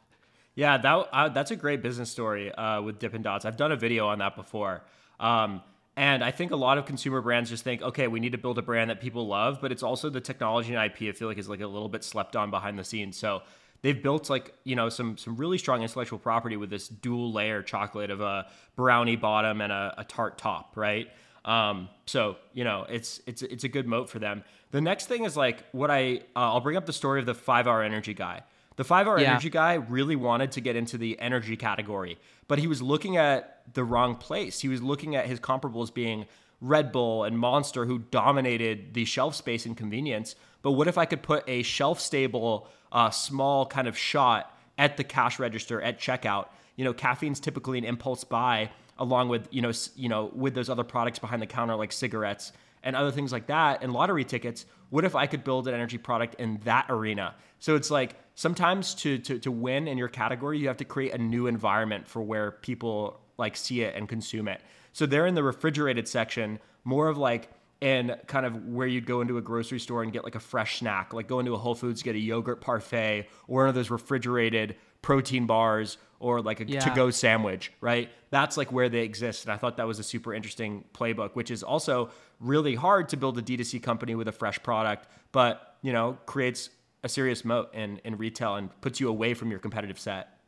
Yeah, 0.55 0.77
that 0.77 1.07
uh, 1.13 1.29
that's 1.29 1.51
a 1.51 1.55
great 1.55 1.83
business 1.83 2.09
story 2.09 2.51
uh, 2.51 2.81
with 2.81 2.97
Dippin' 2.97 3.21
Dots. 3.21 3.45
I've 3.45 3.55
done 3.55 3.71
a 3.71 3.77
video 3.77 4.07
on 4.07 4.19
that 4.19 4.35
before, 4.35 4.83
um, 5.19 5.61
and 5.99 6.23
I 6.23 6.31
think 6.31 6.51
a 6.51 6.55
lot 6.55 6.77
of 6.77 6.85
consumer 6.85 7.21
brands 7.21 7.49
just 7.49 7.65
think, 7.65 7.81
okay, 7.81 8.07
we 8.07 8.21
need 8.21 8.31
to 8.31 8.37
build 8.37 8.57
a 8.57 8.61
brand 8.61 8.89
that 8.89 9.01
people 9.01 9.27
love, 9.27 9.59
but 9.61 9.69
it's 9.73 9.83
also 9.83 10.09
the 10.09 10.21
technology 10.21 10.73
and 10.73 10.83
IP. 10.85 11.09
I 11.09 11.11
feel 11.11 11.27
like 11.27 11.37
is 11.37 11.49
like 11.49 11.59
a 11.59 11.67
little 11.67 11.89
bit 11.89 12.05
slept 12.05 12.37
on 12.37 12.49
behind 12.49 12.79
the 12.79 12.85
scenes. 12.85 13.17
So 13.17 13.41
they've 13.81 14.01
built 14.01 14.29
like 14.29 14.53
you 14.63 14.75
know 14.77 14.87
some 14.87 15.17
some 15.17 15.35
really 15.35 15.57
strong 15.57 15.81
intellectual 15.83 16.17
property 16.17 16.55
with 16.55 16.69
this 16.69 16.87
dual 16.87 17.33
layer 17.33 17.61
chocolate 17.61 18.11
of 18.11 18.21
a 18.21 18.47
brownie 18.77 19.17
bottom 19.17 19.59
and 19.59 19.73
a, 19.73 19.93
a 19.97 20.03
tart 20.05 20.37
top, 20.37 20.77
right? 20.77 21.09
Um, 21.43 21.89
so 22.05 22.37
you 22.53 22.63
know 22.63 22.85
it's 22.89 23.19
it's 23.27 23.41
it's 23.41 23.65
a 23.65 23.69
good 23.69 23.85
moat 23.87 24.09
for 24.09 24.19
them. 24.19 24.43
The 24.71 24.81
next 24.81 25.07
thing 25.07 25.25
is 25.25 25.35
like 25.35 25.65
what 25.73 25.91
I 25.91 26.21
uh, 26.33 26.53
I'll 26.53 26.61
bring 26.61 26.77
up 26.77 26.85
the 26.85 26.93
story 26.93 27.19
of 27.19 27.25
the 27.25 27.35
five 27.35 27.67
hour 27.67 27.83
energy 27.83 28.13
guy. 28.13 28.43
The 28.77 28.85
five 28.85 29.05
hour 29.07 29.19
Yeah. 29.19 29.31
energy 29.31 29.49
guy 29.49 29.73
really 29.73 30.15
wanted 30.15 30.53
to 30.53 30.61
get 30.61 30.77
into 30.77 30.97
the 30.97 31.19
energy 31.19 31.57
category, 31.57 32.17
but 32.47 32.59
he 32.59 32.67
was 32.67 32.81
looking 32.81 33.17
at 33.17 33.58
the 33.73 33.83
wrong 33.83 34.15
place. 34.15 34.59
He 34.59 34.67
was 34.67 34.81
looking 34.81 35.15
at 35.15 35.25
his 35.25 35.39
comparables 35.39 35.93
being 35.93 36.25
Red 36.61 36.91
Bull 36.91 37.23
and 37.23 37.37
Monster, 37.37 37.85
who 37.85 37.99
dominated 37.99 38.93
the 38.93 39.05
shelf 39.05 39.35
space 39.35 39.65
and 39.65 39.77
convenience. 39.77 40.35
But 40.61 40.71
what 40.71 40.87
if 40.87 40.97
I 40.97 41.05
could 41.05 41.21
put 41.21 41.43
a 41.47 41.63
shelf 41.63 41.99
stable, 41.99 42.67
uh, 42.91 43.09
small 43.09 43.65
kind 43.65 43.87
of 43.87 43.97
shot 43.97 44.55
at 44.77 44.97
the 44.97 45.03
cash 45.03 45.39
register 45.39 45.81
at 45.81 45.99
checkout? 45.99 46.47
You 46.75 46.85
know, 46.85 46.93
caffeine's 46.93 47.39
typically 47.39 47.77
an 47.77 47.85
impulse 47.85 48.23
buy, 48.23 48.71
along 48.97 49.29
with 49.29 49.47
you 49.51 49.61
know, 49.61 49.71
you 49.95 50.09
know, 50.09 50.31
with 50.33 50.53
those 50.53 50.69
other 50.69 50.83
products 50.83 51.19
behind 51.19 51.41
the 51.41 51.47
counter 51.47 51.75
like 51.75 51.91
cigarettes 51.91 52.51
and 52.83 52.95
other 52.95 53.11
things 53.11 53.31
like 53.31 53.47
that, 53.47 53.83
and 53.83 53.93
lottery 53.93 54.23
tickets. 54.23 54.65
What 54.89 55.05
if 55.05 55.15
I 55.15 55.27
could 55.27 55.43
build 55.43 55.67
an 55.67 55.73
energy 55.73 55.97
product 55.97 56.35
in 56.35 56.59
that 56.63 56.87
arena? 56.89 57.35
So 57.59 57.75
it's 57.75 57.91
like 57.91 58.15
sometimes 58.35 58.95
to, 58.95 59.17
to 59.19 59.39
to 59.39 59.51
win 59.51 59.87
in 59.87 59.97
your 59.97 60.07
category, 60.07 60.59
you 60.59 60.67
have 60.67 60.77
to 60.77 60.85
create 60.85 61.13
a 61.13 61.17
new 61.17 61.47
environment 61.47 62.07
for 62.07 62.21
where 62.21 62.51
people 62.51 63.19
like 63.39 63.57
see 63.57 63.81
it 63.81 63.95
and 63.95 64.07
consume 64.07 64.47
it. 64.47 64.61
So 64.93 65.05
they're 65.07 65.25
in 65.25 65.33
the 65.33 65.43
refrigerated 65.43 66.07
section, 66.07 66.59
more 66.83 67.07
of 67.07 67.17
like 67.17 67.49
in 67.81 68.15
kind 68.27 68.45
of 68.45 68.65
where 68.67 68.87
you'd 68.87 69.05
go 69.05 69.21
into 69.21 69.37
a 69.37 69.41
grocery 69.41 69.79
store 69.79 70.03
and 70.03 70.11
get 70.11 70.23
like 70.23 70.35
a 70.35 70.39
fresh 70.39 70.79
snack, 70.79 71.13
like 71.13 71.27
go 71.27 71.39
into 71.39 71.53
a 71.53 71.57
Whole 71.57 71.75
Foods, 71.75 72.03
get 72.03 72.15
a 72.15 72.19
yogurt 72.19 72.59
parfait 72.61 73.27
or 73.47 73.61
one 73.61 73.69
of 73.69 73.75
those 73.75 73.89
refrigerated 73.89 74.75
protein 75.01 75.45
bars 75.45 75.97
or 76.19 76.41
like 76.41 76.59
a 76.59 76.65
Yeah. 76.67 76.81
to-go 76.81 77.09
sandwich, 77.09 77.71
right? 77.79 78.09
That's 78.31 78.57
like 78.57 78.71
where 78.73 78.89
they 78.89 78.99
exist. 78.99 79.45
And 79.45 79.53
I 79.53 79.57
thought 79.57 79.77
that 79.77 79.87
was 79.87 79.97
a 79.99 80.03
super 80.03 80.33
interesting 80.33 80.83
playbook, 80.93 81.35
which 81.35 81.49
is 81.49 81.63
also 81.63 82.09
really 82.41 82.75
hard 82.75 83.07
to 83.09 83.17
build 83.17 83.37
a 83.37 83.41
D2C 83.41 83.81
company 83.81 84.13
with 84.15 84.27
a 84.27 84.33
fresh 84.33 84.61
product, 84.61 85.07
but 85.31 85.77
you 85.81 85.93
know, 85.93 86.17
creates 86.25 86.69
a 87.05 87.07
serious 87.07 87.45
moat 87.45 87.73
in, 87.73 88.01
in 88.03 88.17
retail 88.17 88.55
and 88.55 88.69
puts 88.81 88.99
you 88.99 89.07
away 89.07 89.33
from 89.33 89.49
your 89.51 89.59
competitive 89.59 89.97
set. 89.97 90.38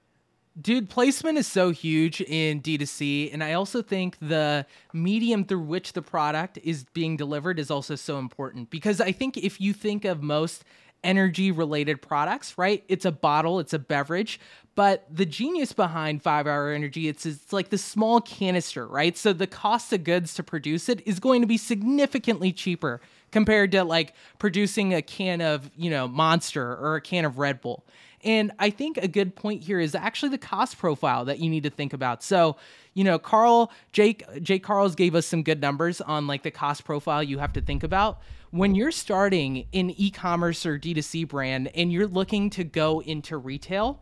Dude, 0.60 0.90
placement 0.90 1.38
is 1.38 1.48
so 1.48 1.70
huge 1.70 2.20
in 2.20 2.62
D2C. 2.62 3.34
And 3.34 3.42
I 3.42 3.54
also 3.54 3.82
think 3.82 4.18
the 4.20 4.66
medium 4.92 5.46
through 5.46 5.62
which 5.62 5.94
the 5.94 6.02
product 6.02 6.60
is 6.64 6.84
being 6.94 7.16
delivered 7.16 7.58
is 7.58 7.72
also 7.72 7.96
so 7.96 8.20
important 8.20 8.70
because 8.70 9.00
I 9.00 9.14
think 9.14 9.38
if 9.38 9.62
you 9.62 9.72
think 9.72 10.04
of 10.04 10.22
most 10.22 10.66
energy 11.04 11.52
related 11.52 12.02
products, 12.02 12.58
right? 12.58 12.84
It's 12.88 13.06
a 13.06 13.12
bottle, 13.12 13.60
it's 13.60 13.74
a 13.74 13.80
beverage. 13.80 14.40
But 14.76 15.06
the 15.14 15.26
genius 15.26 15.74
behind 15.74 16.22
five 16.22 16.48
hour 16.48 16.72
energy, 16.72 17.08
it's, 17.08 17.26
it's 17.26 17.52
like 17.52 17.70
the 17.70 17.78
small 17.78 18.22
canister, 18.22 18.88
right? 18.88 19.18
So 19.18 19.34
the 19.34 19.48
cost 19.48 19.92
of 19.94 20.04
goods 20.04 20.34
to 20.36 20.44
produce 20.44 20.90
it 20.90 21.06
is 21.08 21.20
going 21.20 21.42
to 21.42 21.48
be 21.48 21.58
significantly 21.58 22.52
cheaper 22.52 23.02
compared 23.32 23.72
to 23.72 23.84
like 23.84 24.14
producing 24.38 24.94
a 24.94 25.02
can 25.02 25.42
of, 25.42 25.72
you 25.76 25.90
know, 25.90 26.08
Monster 26.08 26.76
or 26.76 26.96
a 26.96 27.02
can 27.02 27.26
of 27.26 27.38
Red 27.38 27.62
Bull. 27.62 27.84
And 28.24 28.52
I 28.60 28.70
think 28.70 28.98
a 28.98 29.08
good 29.08 29.36
point 29.36 29.64
here 29.64 29.80
is 29.80 29.96
actually 29.96 30.30
the 30.30 30.38
cost 30.38 30.78
profile 30.78 31.26
that 31.26 31.40
you 31.40 31.50
need 31.50 31.64
to 31.64 31.70
think 31.70 31.94
about. 31.94 32.24
So, 32.24 32.58
you 32.94 33.04
know, 33.04 33.18
Carl, 33.18 33.72
Jake, 33.92 34.24
Jake 34.42 34.64
Karls 34.64 34.96
gave 34.96 35.16
us 35.16 35.26
some 35.26 35.44
good 35.44 35.62
numbers 35.62 36.02
on 36.02 36.28
like 36.28 36.44
the 36.44 36.52
cost 36.52 36.84
profile 36.84 37.24
you 37.24 37.40
have 37.40 37.54
to 37.54 37.62
think 37.62 37.84
about. 37.84 38.22
When 38.52 38.76
you're 38.76 38.92
starting 38.92 39.66
in 39.72 39.92
e-commerce 39.92 40.66
or 40.66 40.78
D2C 40.78 41.28
brand 41.28 41.70
and 41.74 41.92
you're 41.92 42.08
looking 42.08 42.50
to 42.52 42.64
go 42.64 43.02
into 43.02 43.38
retail, 43.38 44.02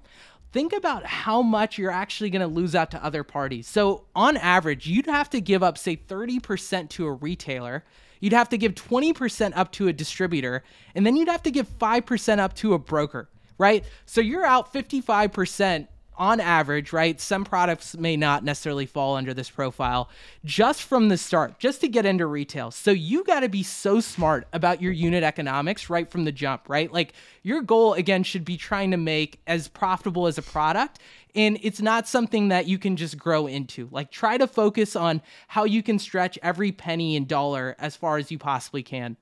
think 0.52 0.74
about 0.74 1.06
how 1.06 1.42
much 1.42 1.78
you're 1.78 1.92
actually 1.92 2.30
going 2.30 2.42
to 2.42 2.48
lose 2.48 2.76
out 2.76 2.92
to 2.92 3.04
other 3.04 3.24
parties. 3.24 3.68
So, 3.68 4.06
on 4.16 4.38
average, 4.38 4.88
you'd 4.88 5.06
have 5.06 5.30
to 5.32 5.42
give 5.42 5.64
up, 5.64 5.78
say, 5.78 5.96
30% 5.96 6.90
to 6.90 7.06
a 7.06 7.12
retailer, 7.12 7.84
you'd 8.20 8.34
have 8.34 8.50
to 8.50 8.58
give 8.58 8.76
20% 8.76 9.54
up 9.56 9.72
to 9.74 9.88
a 9.88 9.94
distributor, 9.94 10.64
and 10.96 11.06
then 11.06 11.16
you'd 11.16 11.30
have 11.30 11.44
to 11.44 11.52
give 11.52 11.68
5% 11.80 12.40
up 12.40 12.56
to 12.56 12.74
a 12.74 12.80
broker, 12.80 13.30
right? 13.60 13.86
So, 14.08 14.22
you're 14.22 14.46
out 14.46 14.74
55% 14.74 15.88
on 16.20 16.42
average, 16.42 16.92
right? 16.92 17.20
Some 17.20 17.46
products 17.46 17.96
may 17.96 18.18
not 18.18 18.44
necessarily 18.44 18.86
fall 18.86 19.16
under 19.16 19.34
this 19.34 19.50
profile 19.50 20.10
just 20.44 20.84
from 20.84 21.08
the 21.08 21.18
start, 21.18 21.60
just 21.60 21.80
to 21.80 21.88
get 21.88 22.06
into 22.06 22.28
retail. 22.28 22.72
So 22.72 22.92
you 22.92 23.24
got 23.24 23.39
to 23.39 23.50
be 23.50 23.63
so 23.63 24.01
smart 24.01 24.46
about 24.51 24.82
your 24.82 24.92
unit 24.92 25.24
economics 25.24 25.89
right 25.89 26.12
from 26.12 26.25
the 26.25 26.34
jump, 26.34 26.68
right? 26.68 26.92
Like 26.92 27.13
your 27.42 27.62
goal 27.62 27.94
again 27.94 28.24
should 28.24 28.44
be 28.44 28.58
trying 28.58 28.92
to 28.92 28.98
make 28.98 29.39
as 29.48 29.70
profitable 29.70 30.28
as 30.28 30.38
a 30.38 30.42
product 30.42 31.00
and 31.36 31.58
it's 31.62 31.80
not 31.80 32.08
something 32.08 32.50
that 32.50 32.68
you 32.68 32.78
can 32.78 32.98
just 32.98 33.18
grow 33.18 33.48
into. 33.48 33.88
Like 33.92 34.12
try 34.12 34.38
to 34.38 34.48
focus 34.48 34.96
on 34.98 35.22
how 35.48 35.63
you 35.63 35.82
can 35.82 36.00
stretch 36.00 36.38
every 36.44 36.74
penny 36.74 37.16
and 37.16 37.28
dollar 37.28 37.78
as 37.80 37.96
far 37.96 38.18
as 38.18 38.30
you 38.30 38.38
possibly 38.38 38.84
can. 38.84 39.16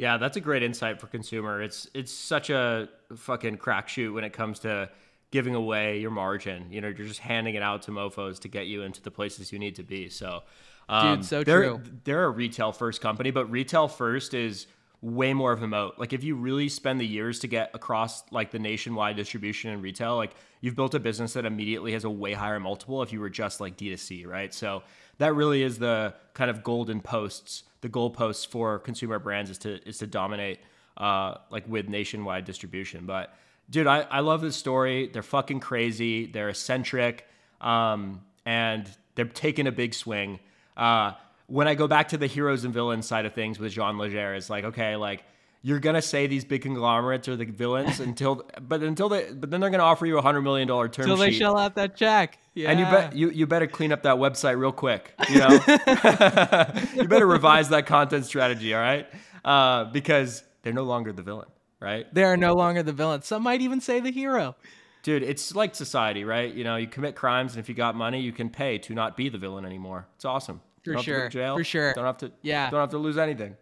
Yeah, 0.00 0.16
that's 0.16 0.38
a 0.38 0.40
great 0.40 0.62
insight 0.62 0.98
for 0.98 1.08
consumer. 1.08 1.60
It's 1.62 1.86
it's 1.92 2.10
such 2.10 2.48
a 2.48 2.88
fucking 3.14 3.58
crack 3.58 3.86
shoot 3.86 4.14
when 4.14 4.24
it 4.24 4.32
comes 4.32 4.60
to 4.60 4.88
giving 5.30 5.54
away 5.54 6.00
your 6.00 6.10
margin. 6.10 6.72
You 6.72 6.80
know, 6.80 6.88
you're 6.88 7.06
just 7.06 7.20
handing 7.20 7.54
it 7.54 7.62
out 7.62 7.82
to 7.82 7.90
mofo's 7.90 8.38
to 8.40 8.48
get 8.48 8.66
you 8.66 8.82
into 8.82 9.02
the 9.02 9.10
places 9.10 9.52
you 9.52 9.58
need 9.58 9.74
to 9.74 9.82
be. 9.82 10.08
So, 10.08 10.42
um, 10.88 11.16
Dude, 11.16 11.26
so 11.26 11.44
they're, 11.44 11.62
true. 11.62 11.82
They're 12.04 12.24
a 12.24 12.30
retail 12.30 12.72
first 12.72 13.02
company, 13.02 13.30
but 13.30 13.50
retail 13.50 13.88
first 13.88 14.32
is 14.32 14.66
way 15.02 15.34
more 15.34 15.52
of 15.52 15.62
a 15.62 15.66
moat. 15.66 15.94
Like 15.98 16.14
if 16.14 16.24
you 16.24 16.34
really 16.34 16.70
spend 16.70 16.98
the 16.98 17.06
years 17.06 17.38
to 17.40 17.46
get 17.46 17.70
across 17.74 18.22
like 18.32 18.50
the 18.50 18.58
nationwide 18.58 19.16
distribution 19.16 19.70
and 19.70 19.82
retail, 19.82 20.16
like 20.16 20.32
you've 20.62 20.76
built 20.76 20.94
a 20.94 21.00
business 21.00 21.34
that 21.34 21.44
immediately 21.44 21.92
has 21.92 22.04
a 22.04 22.10
way 22.10 22.32
higher 22.32 22.60
multiple 22.60 23.02
if 23.02 23.12
you 23.12 23.20
were 23.20 23.30
just 23.30 23.60
like 23.60 23.76
D2C, 23.76 24.26
right? 24.26 24.52
So 24.52 24.82
that 25.18 25.34
really 25.34 25.62
is 25.62 25.78
the 25.78 26.14
kind 26.34 26.50
of 26.50 26.62
golden 26.62 27.00
posts, 27.00 27.64
the 27.80 27.88
goalposts 27.88 28.46
for 28.46 28.78
consumer 28.78 29.18
brands 29.18 29.50
is 29.50 29.58
to 29.58 29.88
is 29.88 29.98
to 29.98 30.06
dominate 30.06 30.60
uh 30.96 31.34
like 31.50 31.66
with 31.68 31.88
nationwide 31.88 32.44
distribution. 32.44 33.06
But 33.06 33.34
dude, 33.68 33.86
I, 33.86 34.00
I 34.02 34.20
love 34.20 34.40
this 34.40 34.56
story. 34.56 35.08
They're 35.12 35.22
fucking 35.22 35.60
crazy. 35.60 36.26
They're 36.26 36.48
eccentric. 36.48 37.26
Um 37.60 38.22
and 38.44 38.88
they're 39.14 39.24
taking 39.26 39.66
a 39.66 39.72
big 39.72 39.94
swing. 39.94 40.40
Uh 40.76 41.12
when 41.46 41.66
I 41.66 41.74
go 41.74 41.88
back 41.88 42.08
to 42.08 42.16
the 42.16 42.28
heroes 42.28 42.64
and 42.64 42.72
villains 42.72 43.06
side 43.06 43.26
of 43.26 43.34
things 43.34 43.58
with 43.58 43.72
John 43.72 43.98
Legere, 43.98 44.34
it's 44.36 44.48
like, 44.48 44.64
okay, 44.64 44.94
like 44.94 45.24
you're 45.62 45.78
gonna 45.78 46.00
say 46.02 46.26
these 46.26 46.44
big 46.44 46.62
conglomerates 46.62 47.28
are 47.28 47.36
the 47.36 47.44
villains 47.44 48.00
until, 48.00 48.48
but 48.60 48.82
until 48.82 49.08
they, 49.08 49.30
but 49.32 49.50
then 49.50 49.60
they're 49.60 49.70
gonna 49.70 49.82
offer 49.82 50.06
you 50.06 50.16
a 50.18 50.22
hundred 50.22 50.42
million 50.42 50.66
dollar 50.66 50.88
term 50.88 51.04
Until 51.04 51.16
sheet, 51.16 51.32
they 51.32 51.38
shell 51.38 51.56
out 51.58 51.74
that 51.74 51.96
check. 51.96 52.38
Yeah. 52.54 52.70
and 52.70 52.80
you 52.80 52.86
bet 52.86 53.14
you 53.14 53.30
you 53.30 53.46
better 53.46 53.66
clean 53.66 53.92
up 53.92 54.02
that 54.04 54.16
website 54.16 54.58
real 54.58 54.72
quick. 54.72 55.14
You 55.28 55.38
know, 55.38 55.48
you 57.02 57.08
better 57.08 57.26
revise 57.26 57.68
that 57.68 57.86
content 57.86 58.24
strategy. 58.24 58.74
All 58.74 58.80
right, 58.80 59.06
uh, 59.44 59.84
because 59.84 60.42
they're 60.62 60.72
no 60.72 60.84
longer 60.84 61.12
the 61.12 61.22
villain, 61.22 61.48
right? 61.78 62.12
they 62.12 62.24
are 62.24 62.36
no 62.36 62.54
longer 62.54 62.82
the 62.82 62.92
villain. 62.92 63.22
Some 63.22 63.42
might 63.42 63.60
even 63.60 63.80
say 63.80 64.00
the 64.00 64.10
hero. 64.10 64.56
Dude, 65.02 65.22
it's 65.22 65.54
like 65.54 65.74
society, 65.74 66.24
right? 66.24 66.52
You 66.52 66.64
know, 66.64 66.76
you 66.76 66.86
commit 66.86 67.16
crimes, 67.16 67.54
and 67.54 67.60
if 67.60 67.68
you 67.68 67.74
got 67.74 67.94
money, 67.94 68.20
you 68.20 68.32
can 68.32 68.50
pay 68.50 68.78
to 68.78 68.94
not 68.94 69.16
be 69.16 69.28
the 69.30 69.38
villain 69.38 69.64
anymore. 69.64 70.06
It's 70.16 70.24
awesome. 70.26 70.60
For 70.82 70.92
Don't 70.92 70.96
have 70.96 71.04
to 71.04 71.10
go 71.10 71.16
to 71.16 71.20
sure, 71.20 71.28
jail. 71.28 71.56
for 71.56 71.64
sure. 71.64 71.92
Don't 71.94 72.04
have 72.04 72.18
to. 72.18 72.32
Yeah. 72.42 72.68
Don't 72.70 72.80
have 72.80 72.90
to 72.90 72.98
lose 72.98 73.16
anything. 73.18 73.56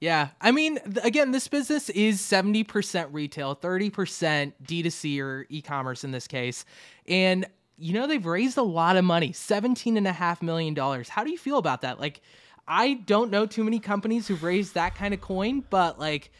Yeah. 0.00 0.28
I 0.40 0.50
mean, 0.50 0.78
th- 0.80 1.04
again, 1.04 1.30
this 1.30 1.48
business 1.48 1.88
is 1.90 2.20
70% 2.20 3.08
retail, 3.12 3.56
30% 3.56 4.52
D2C 4.62 5.20
or 5.20 5.46
e 5.48 5.62
commerce 5.62 6.04
in 6.04 6.10
this 6.10 6.26
case. 6.26 6.64
And, 7.08 7.46
you 7.78 7.94
know, 7.94 8.06
they've 8.06 8.24
raised 8.24 8.58
a 8.58 8.62
lot 8.62 8.96
of 8.96 9.04
money 9.04 9.30
$17.5 9.30 10.42
million. 10.42 10.76
How 11.08 11.24
do 11.24 11.30
you 11.30 11.38
feel 11.38 11.58
about 11.58 11.82
that? 11.82 12.00
Like, 12.00 12.20
I 12.66 12.94
don't 12.94 13.30
know 13.30 13.46
too 13.46 13.64
many 13.64 13.78
companies 13.78 14.26
who've 14.28 14.42
raised 14.42 14.74
that 14.74 14.94
kind 14.94 15.14
of 15.14 15.20
coin, 15.20 15.64
but 15.70 15.98
like, 15.98 16.30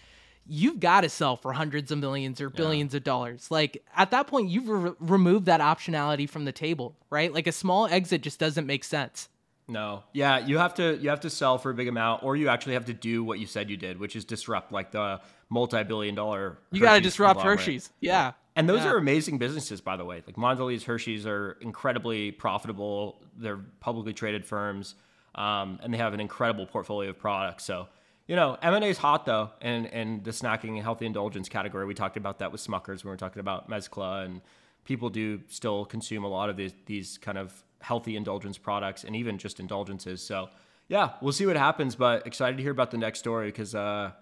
you've 0.46 0.80
got 0.80 1.02
to 1.02 1.08
sell 1.08 1.36
for 1.36 1.52
hundreds 1.52 1.90
of 1.90 1.98
millions 1.98 2.40
or 2.40 2.50
billions 2.50 2.94
of 2.94 3.02
dollars. 3.02 3.50
Like, 3.50 3.82
at 3.96 4.10
that 4.10 4.26
point, 4.26 4.50
you've 4.50 4.68
re- 4.68 4.92
removed 5.00 5.46
that 5.46 5.60
optionality 5.60 6.28
from 6.28 6.44
the 6.44 6.52
table, 6.52 6.96
right? 7.08 7.32
Like, 7.32 7.46
a 7.46 7.52
small 7.52 7.86
exit 7.86 8.22
just 8.22 8.38
doesn't 8.38 8.66
make 8.66 8.84
sense. 8.84 9.28
No. 9.66 10.04
Yeah, 10.12 10.38
you 10.46 10.58
have 10.58 10.74
to 10.74 10.96
you 10.98 11.08
have 11.08 11.20
to 11.20 11.30
sell 11.30 11.56
for 11.58 11.70
a 11.70 11.74
big 11.74 11.88
amount, 11.88 12.22
or 12.22 12.36
you 12.36 12.48
actually 12.48 12.74
have 12.74 12.84
to 12.86 12.92
do 12.94 13.24
what 13.24 13.38
you 13.38 13.46
said 13.46 13.70
you 13.70 13.76
did, 13.76 13.98
which 13.98 14.14
is 14.14 14.24
disrupt 14.24 14.72
like 14.72 14.90
the 14.90 15.20
multi-billion 15.48 16.14
dollar. 16.14 16.58
You 16.70 16.80
got 16.80 16.96
to 16.96 17.00
disrupt. 17.00 17.40
Hershey's. 17.40 17.90
Yeah. 18.00 18.32
And 18.56 18.68
those 18.68 18.84
Yeah. 18.84 18.92
are 18.92 18.98
amazing 18.98 19.38
businesses, 19.38 19.80
by 19.80 19.96
the 19.96 20.04
way. 20.04 20.22
Like 20.26 20.36
Mondelez 20.36 20.84
Hershey's 20.84 21.26
are 21.26 21.52
incredibly 21.60 22.30
profitable. 22.30 23.22
They're 23.36 23.60
publicly 23.80 24.12
traded 24.12 24.44
firms, 24.46 24.94
um, 25.34 25.80
and 25.82 25.92
they 25.92 25.98
have 25.98 26.14
an 26.14 26.20
incredible 26.20 26.66
portfolio 26.66 27.10
of 27.10 27.18
products. 27.18 27.64
So, 27.64 27.88
you 28.28 28.36
know, 28.36 28.56
M 28.62 28.74
and 28.74 28.84
A 28.84 28.88
is 28.88 28.98
hot 28.98 29.24
though, 29.24 29.50
and 29.62 29.86
and 29.86 30.22
the 30.24 30.30
snacking 30.30 30.74
and 30.74 30.82
healthy 30.82 31.06
indulgence 31.06 31.48
category. 31.48 31.86
We 31.86 31.94
talked 31.94 32.16
about 32.16 32.38
that 32.40 32.52
with 32.52 32.60
Smuckers 32.60 33.02
when 33.02 33.04
we 33.06 33.10
were 33.10 33.16
talking 33.16 33.40
about 33.40 33.68
mezcla, 33.70 34.24
and 34.24 34.42
people 34.84 35.08
do 35.08 35.40
still 35.48 35.84
consume 35.86 36.22
a 36.24 36.28
lot 36.28 36.50
of 36.50 36.56
these 36.56 36.74
these 36.86 37.16
kind 37.18 37.38
of 37.38 37.64
healthy 37.84 38.16
indulgence 38.16 38.58
products, 38.58 39.04
and 39.04 39.14
even 39.14 39.38
just 39.38 39.60
indulgences. 39.60 40.22
So, 40.22 40.48
yeah, 40.88 41.12
we'll 41.20 41.32
see 41.32 41.46
what 41.46 41.56
happens. 41.56 41.94
But 41.94 42.26
excited 42.26 42.56
to 42.56 42.62
hear 42.62 42.72
about 42.72 42.90
the 42.90 42.98
next 42.98 43.18
story 43.20 43.48
because 43.48 43.74
uh, 43.74 44.12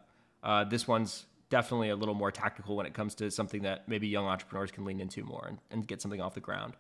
uh, 0.42 0.64
this 0.64 0.86
one's 0.86 1.26
definitely 1.48 1.90
a 1.90 1.96
little 1.96 2.14
more 2.14 2.32
tactical 2.32 2.76
when 2.76 2.86
it 2.86 2.94
comes 2.94 3.14
to 3.14 3.30
something 3.30 3.62
that 3.62 3.88
maybe 3.88 4.08
young 4.08 4.24
entrepreneurs 4.26 4.70
can 4.70 4.84
lean 4.84 5.00
into 5.00 5.22
more 5.22 5.46
and, 5.48 5.58
and 5.70 5.86
get 5.86 6.02
something 6.02 6.20
off 6.20 6.34
the 6.34 6.40
ground. 6.40 6.74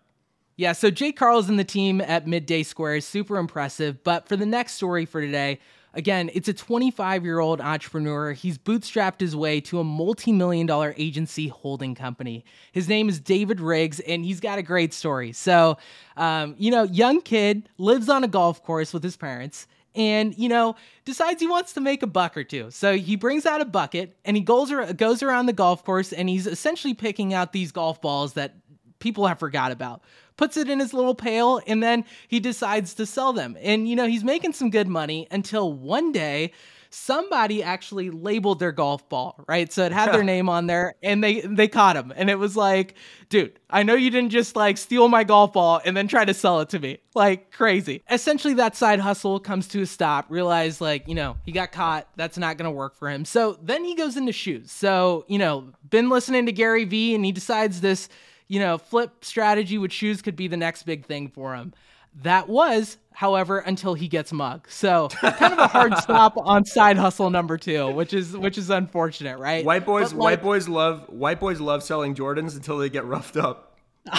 Yeah, 0.56 0.72
so 0.72 0.90
Jake 0.90 1.18
Karls 1.18 1.48
and 1.48 1.58
the 1.58 1.64
team 1.64 2.00
at 2.00 2.26
Mid-Day 2.26 2.62
Square 2.62 2.96
is 2.96 3.06
super 3.06 3.38
impressive. 3.38 4.02
But 4.04 4.28
for 4.28 4.36
the 4.36 4.46
next 4.46 4.74
story 4.74 5.06
for 5.06 5.20
today, 5.20 5.60
again, 5.94 6.30
it's 6.34 6.48
a 6.48 6.52
25 6.52 7.24
year 7.24 7.40
old 7.40 7.60
entrepreneur. 7.60 8.32
He's 8.32 8.58
bootstrapped 8.58 9.20
his 9.20 9.36
way 9.36 9.60
to 9.62 9.80
a 9.80 9.84
multi 9.84 10.32
million 10.32 10.66
dollar 10.66 10.94
agency 10.96 11.48
holding 11.48 11.94
company. 11.94 12.44
His 12.72 12.88
name 12.88 13.08
is 13.08 13.20
David 13.20 13.60
Riggs, 13.60 14.00
and 14.00 14.24
he's 14.24 14.40
got 14.40 14.58
a 14.58 14.62
great 14.62 14.92
story. 14.94 15.32
So, 15.32 15.78
um, 16.16 16.54
you 16.58 16.70
know, 16.70 16.84
young 16.84 17.20
kid 17.20 17.68
lives 17.78 18.08
on 18.08 18.24
a 18.24 18.28
golf 18.28 18.62
course 18.62 18.92
with 18.92 19.02
his 19.02 19.16
parents. 19.16 19.66
And 19.94 20.36
you 20.38 20.48
know, 20.48 20.76
decides 21.04 21.40
he 21.40 21.46
wants 21.46 21.74
to 21.74 21.80
make 21.80 22.02
a 22.02 22.06
buck 22.06 22.36
or 22.36 22.44
two. 22.44 22.70
So 22.70 22.96
he 22.96 23.14
brings 23.14 23.44
out 23.44 23.60
a 23.60 23.66
bucket 23.66 24.16
and 24.24 24.36
he 24.36 24.42
goes 24.42 24.72
goes 24.96 25.22
around 25.22 25.46
the 25.46 25.52
golf 25.52 25.84
course 25.84 26.14
and 26.14 26.30
he's 26.30 26.46
essentially 26.46 26.94
picking 26.94 27.34
out 27.34 27.52
these 27.52 27.72
golf 27.72 28.00
balls 28.00 28.32
that 28.32 28.54
people 29.00 29.26
have 29.26 29.38
forgot 29.38 29.70
about. 29.70 30.00
Puts 30.36 30.56
it 30.56 30.68
in 30.68 30.80
his 30.80 30.94
little 30.94 31.14
pail 31.14 31.60
and 31.66 31.82
then 31.82 32.04
he 32.28 32.40
decides 32.40 32.94
to 32.94 33.06
sell 33.06 33.32
them. 33.32 33.56
And 33.60 33.88
you 33.88 33.96
know, 33.96 34.06
he's 34.06 34.24
making 34.24 34.52
some 34.52 34.70
good 34.70 34.88
money 34.88 35.28
until 35.30 35.72
one 35.72 36.12
day 36.12 36.52
somebody 36.94 37.62
actually 37.62 38.10
labeled 38.10 38.58
their 38.58 38.70
golf 38.70 39.08
ball, 39.08 39.42
right? 39.48 39.72
So 39.72 39.84
it 39.84 39.92
had 39.92 40.12
their 40.12 40.22
name 40.22 40.48
on 40.48 40.66
there 40.66 40.94
and 41.02 41.24
they 41.24 41.40
they 41.40 41.66
caught 41.66 41.96
him. 41.96 42.12
And 42.14 42.28
it 42.28 42.38
was 42.38 42.54
like, 42.54 42.94
dude, 43.30 43.58
I 43.70 43.82
know 43.82 43.94
you 43.94 44.10
didn't 44.10 44.30
just 44.30 44.54
like 44.56 44.76
steal 44.76 45.08
my 45.08 45.24
golf 45.24 45.54
ball 45.54 45.80
and 45.84 45.96
then 45.96 46.06
try 46.06 46.24
to 46.24 46.34
sell 46.34 46.60
it 46.60 46.68
to 46.70 46.78
me. 46.78 46.98
Like 47.14 47.50
crazy. 47.50 48.02
Essentially 48.10 48.54
that 48.54 48.76
side 48.76 49.00
hustle 49.00 49.40
comes 49.40 49.68
to 49.68 49.82
a 49.82 49.86
stop. 49.86 50.26
Realize 50.28 50.80
like, 50.80 51.08
you 51.08 51.14
know, 51.14 51.38
he 51.44 51.52
got 51.52 51.72
caught. 51.72 52.08
That's 52.16 52.36
not 52.36 52.58
going 52.58 52.70
to 52.70 52.76
work 52.76 52.96
for 52.96 53.08
him. 53.08 53.24
So 53.24 53.58
then 53.62 53.84
he 53.84 53.94
goes 53.94 54.16
into 54.16 54.32
shoes. 54.32 54.70
So, 54.70 55.24
you 55.28 55.38
know, 55.38 55.72
been 55.88 56.10
listening 56.10 56.46
to 56.46 56.52
Gary 56.52 56.84
Vee 56.84 57.14
and 57.14 57.24
he 57.24 57.32
decides 57.32 57.80
this 57.80 58.08
you 58.52 58.58
know, 58.58 58.76
flip 58.76 59.24
strategy 59.24 59.78
with 59.78 59.90
shoes 59.90 60.20
could 60.20 60.36
be 60.36 60.46
the 60.46 60.58
next 60.58 60.82
big 60.82 61.06
thing 61.06 61.28
for 61.28 61.54
him. 61.54 61.72
That 62.20 62.50
was, 62.50 62.98
however, 63.14 63.60
until 63.60 63.94
he 63.94 64.08
gets 64.08 64.30
mugged. 64.30 64.70
So 64.70 65.08
kind 65.08 65.54
of 65.54 65.58
a 65.58 65.68
hard 65.68 65.96
stop 66.02 66.34
on 66.36 66.66
side 66.66 66.98
hustle 66.98 67.30
number 67.30 67.56
two, 67.56 67.90
which 67.92 68.12
is 68.12 68.36
which 68.36 68.58
is 68.58 68.68
unfortunate, 68.68 69.38
right? 69.38 69.64
White 69.64 69.86
boys, 69.86 70.12
But, 70.12 70.18
white 70.18 70.42
boys 70.42 70.68
love 70.68 71.08
white 71.08 71.40
boys 71.40 71.60
love 71.60 71.82
selling 71.82 72.14
Jordans 72.14 72.54
until 72.54 72.76
they 72.76 72.90
get 72.90 73.06
roughed 73.06 73.38
up. 73.38 73.78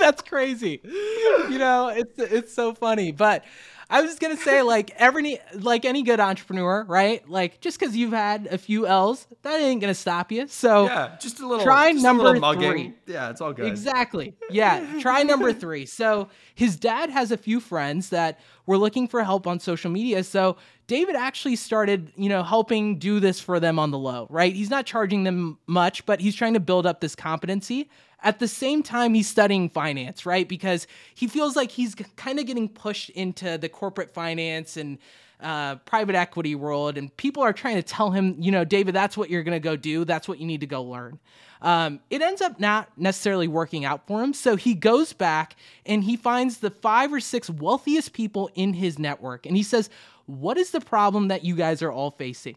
that's 0.00 0.22
crazy. 0.22 0.80
You 0.82 1.58
know, 1.58 1.86
it's 1.94 2.18
it's 2.18 2.52
so 2.52 2.74
funny. 2.74 3.12
But 3.12 3.44
I 3.90 4.00
was 4.00 4.10
just 4.12 4.20
gonna 4.20 4.36
say, 4.36 4.62
like 4.62 4.92
every 4.96 5.38
like 5.54 5.84
any 5.84 6.02
good 6.02 6.20
entrepreneur, 6.20 6.84
right? 6.84 7.28
Like 7.28 7.60
just 7.60 7.78
because 7.78 7.96
you've 7.96 8.12
had 8.12 8.46
a 8.46 8.56
few 8.56 8.86
L's, 8.86 9.26
that 9.42 9.60
ain't 9.60 9.80
gonna 9.80 9.94
stop 9.94 10.30
you. 10.30 10.46
So 10.46 10.84
Yeah, 10.84 11.16
just 11.20 11.40
a 11.40 11.46
little. 11.46 11.64
Try 11.64 11.90
number 11.92 12.38
three. 12.54 12.94
Yeah, 13.06 13.30
it's 13.30 13.40
all 13.40 13.52
good. 13.52 13.66
Exactly. 13.66 14.36
Yeah. 14.50 15.00
Try 15.00 15.24
number 15.24 15.52
three. 15.52 15.86
So 15.86 16.28
his 16.54 16.76
dad 16.76 17.10
has 17.10 17.32
a 17.32 17.36
few 17.36 17.58
friends 17.58 18.10
that 18.10 18.38
were 18.66 18.78
looking 18.78 19.08
for 19.08 19.24
help 19.24 19.46
on 19.46 19.58
social 19.58 19.90
media. 19.90 20.22
So 20.22 20.56
David 20.86 21.16
actually 21.16 21.56
started, 21.56 22.12
you 22.16 22.28
know, 22.28 22.42
helping 22.42 22.98
do 22.98 23.20
this 23.20 23.40
for 23.40 23.58
them 23.60 23.78
on 23.78 23.90
the 23.90 23.98
low, 23.98 24.26
right? 24.30 24.54
He's 24.54 24.70
not 24.70 24.86
charging 24.86 25.24
them 25.24 25.58
much, 25.66 26.06
but 26.06 26.20
he's 26.20 26.34
trying 26.34 26.54
to 26.54 26.60
build 26.60 26.86
up 26.86 27.00
this 27.00 27.14
competency. 27.16 27.88
At 28.22 28.38
the 28.38 28.48
same 28.48 28.82
time, 28.82 29.14
he's 29.14 29.28
studying 29.28 29.70
finance, 29.70 30.26
right? 30.26 30.48
Because 30.48 30.86
he 31.14 31.26
feels 31.26 31.56
like 31.56 31.70
he's 31.70 31.94
kind 32.16 32.38
of 32.38 32.46
getting 32.46 32.68
pushed 32.68 33.10
into 33.10 33.58
the 33.58 33.68
corporate 33.68 34.12
finance 34.12 34.76
and 34.76 34.98
uh, 35.42 35.76
private 35.76 36.14
equity 36.14 36.54
world, 36.54 36.98
and 36.98 37.16
people 37.16 37.42
are 37.42 37.52
trying 37.52 37.76
to 37.76 37.82
tell 37.82 38.10
him, 38.10 38.36
you 38.38 38.50
know, 38.50 38.64
David, 38.64 38.94
that's 38.94 39.16
what 39.16 39.30
you're 39.30 39.42
going 39.42 39.56
to 39.56 39.60
go 39.60 39.76
do. 39.76 40.04
That's 40.04 40.28
what 40.28 40.38
you 40.38 40.46
need 40.46 40.60
to 40.60 40.66
go 40.66 40.82
learn. 40.82 41.18
Um, 41.62 42.00
it 42.08 42.22
ends 42.22 42.40
up 42.40 42.58
not 42.58 42.90
necessarily 42.96 43.48
working 43.48 43.84
out 43.84 44.06
for 44.06 44.22
him. 44.22 44.32
So 44.32 44.56
he 44.56 44.74
goes 44.74 45.12
back 45.12 45.56
and 45.84 46.04
he 46.04 46.16
finds 46.16 46.58
the 46.58 46.70
five 46.70 47.12
or 47.12 47.20
six 47.20 47.50
wealthiest 47.50 48.12
people 48.12 48.50
in 48.54 48.74
his 48.74 48.98
network. 48.98 49.46
And 49.46 49.56
he 49.56 49.62
says, 49.62 49.90
What 50.26 50.56
is 50.56 50.70
the 50.70 50.80
problem 50.80 51.28
that 51.28 51.44
you 51.44 51.54
guys 51.54 51.82
are 51.82 51.92
all 51.92 52.12
facing? 52.12 52.56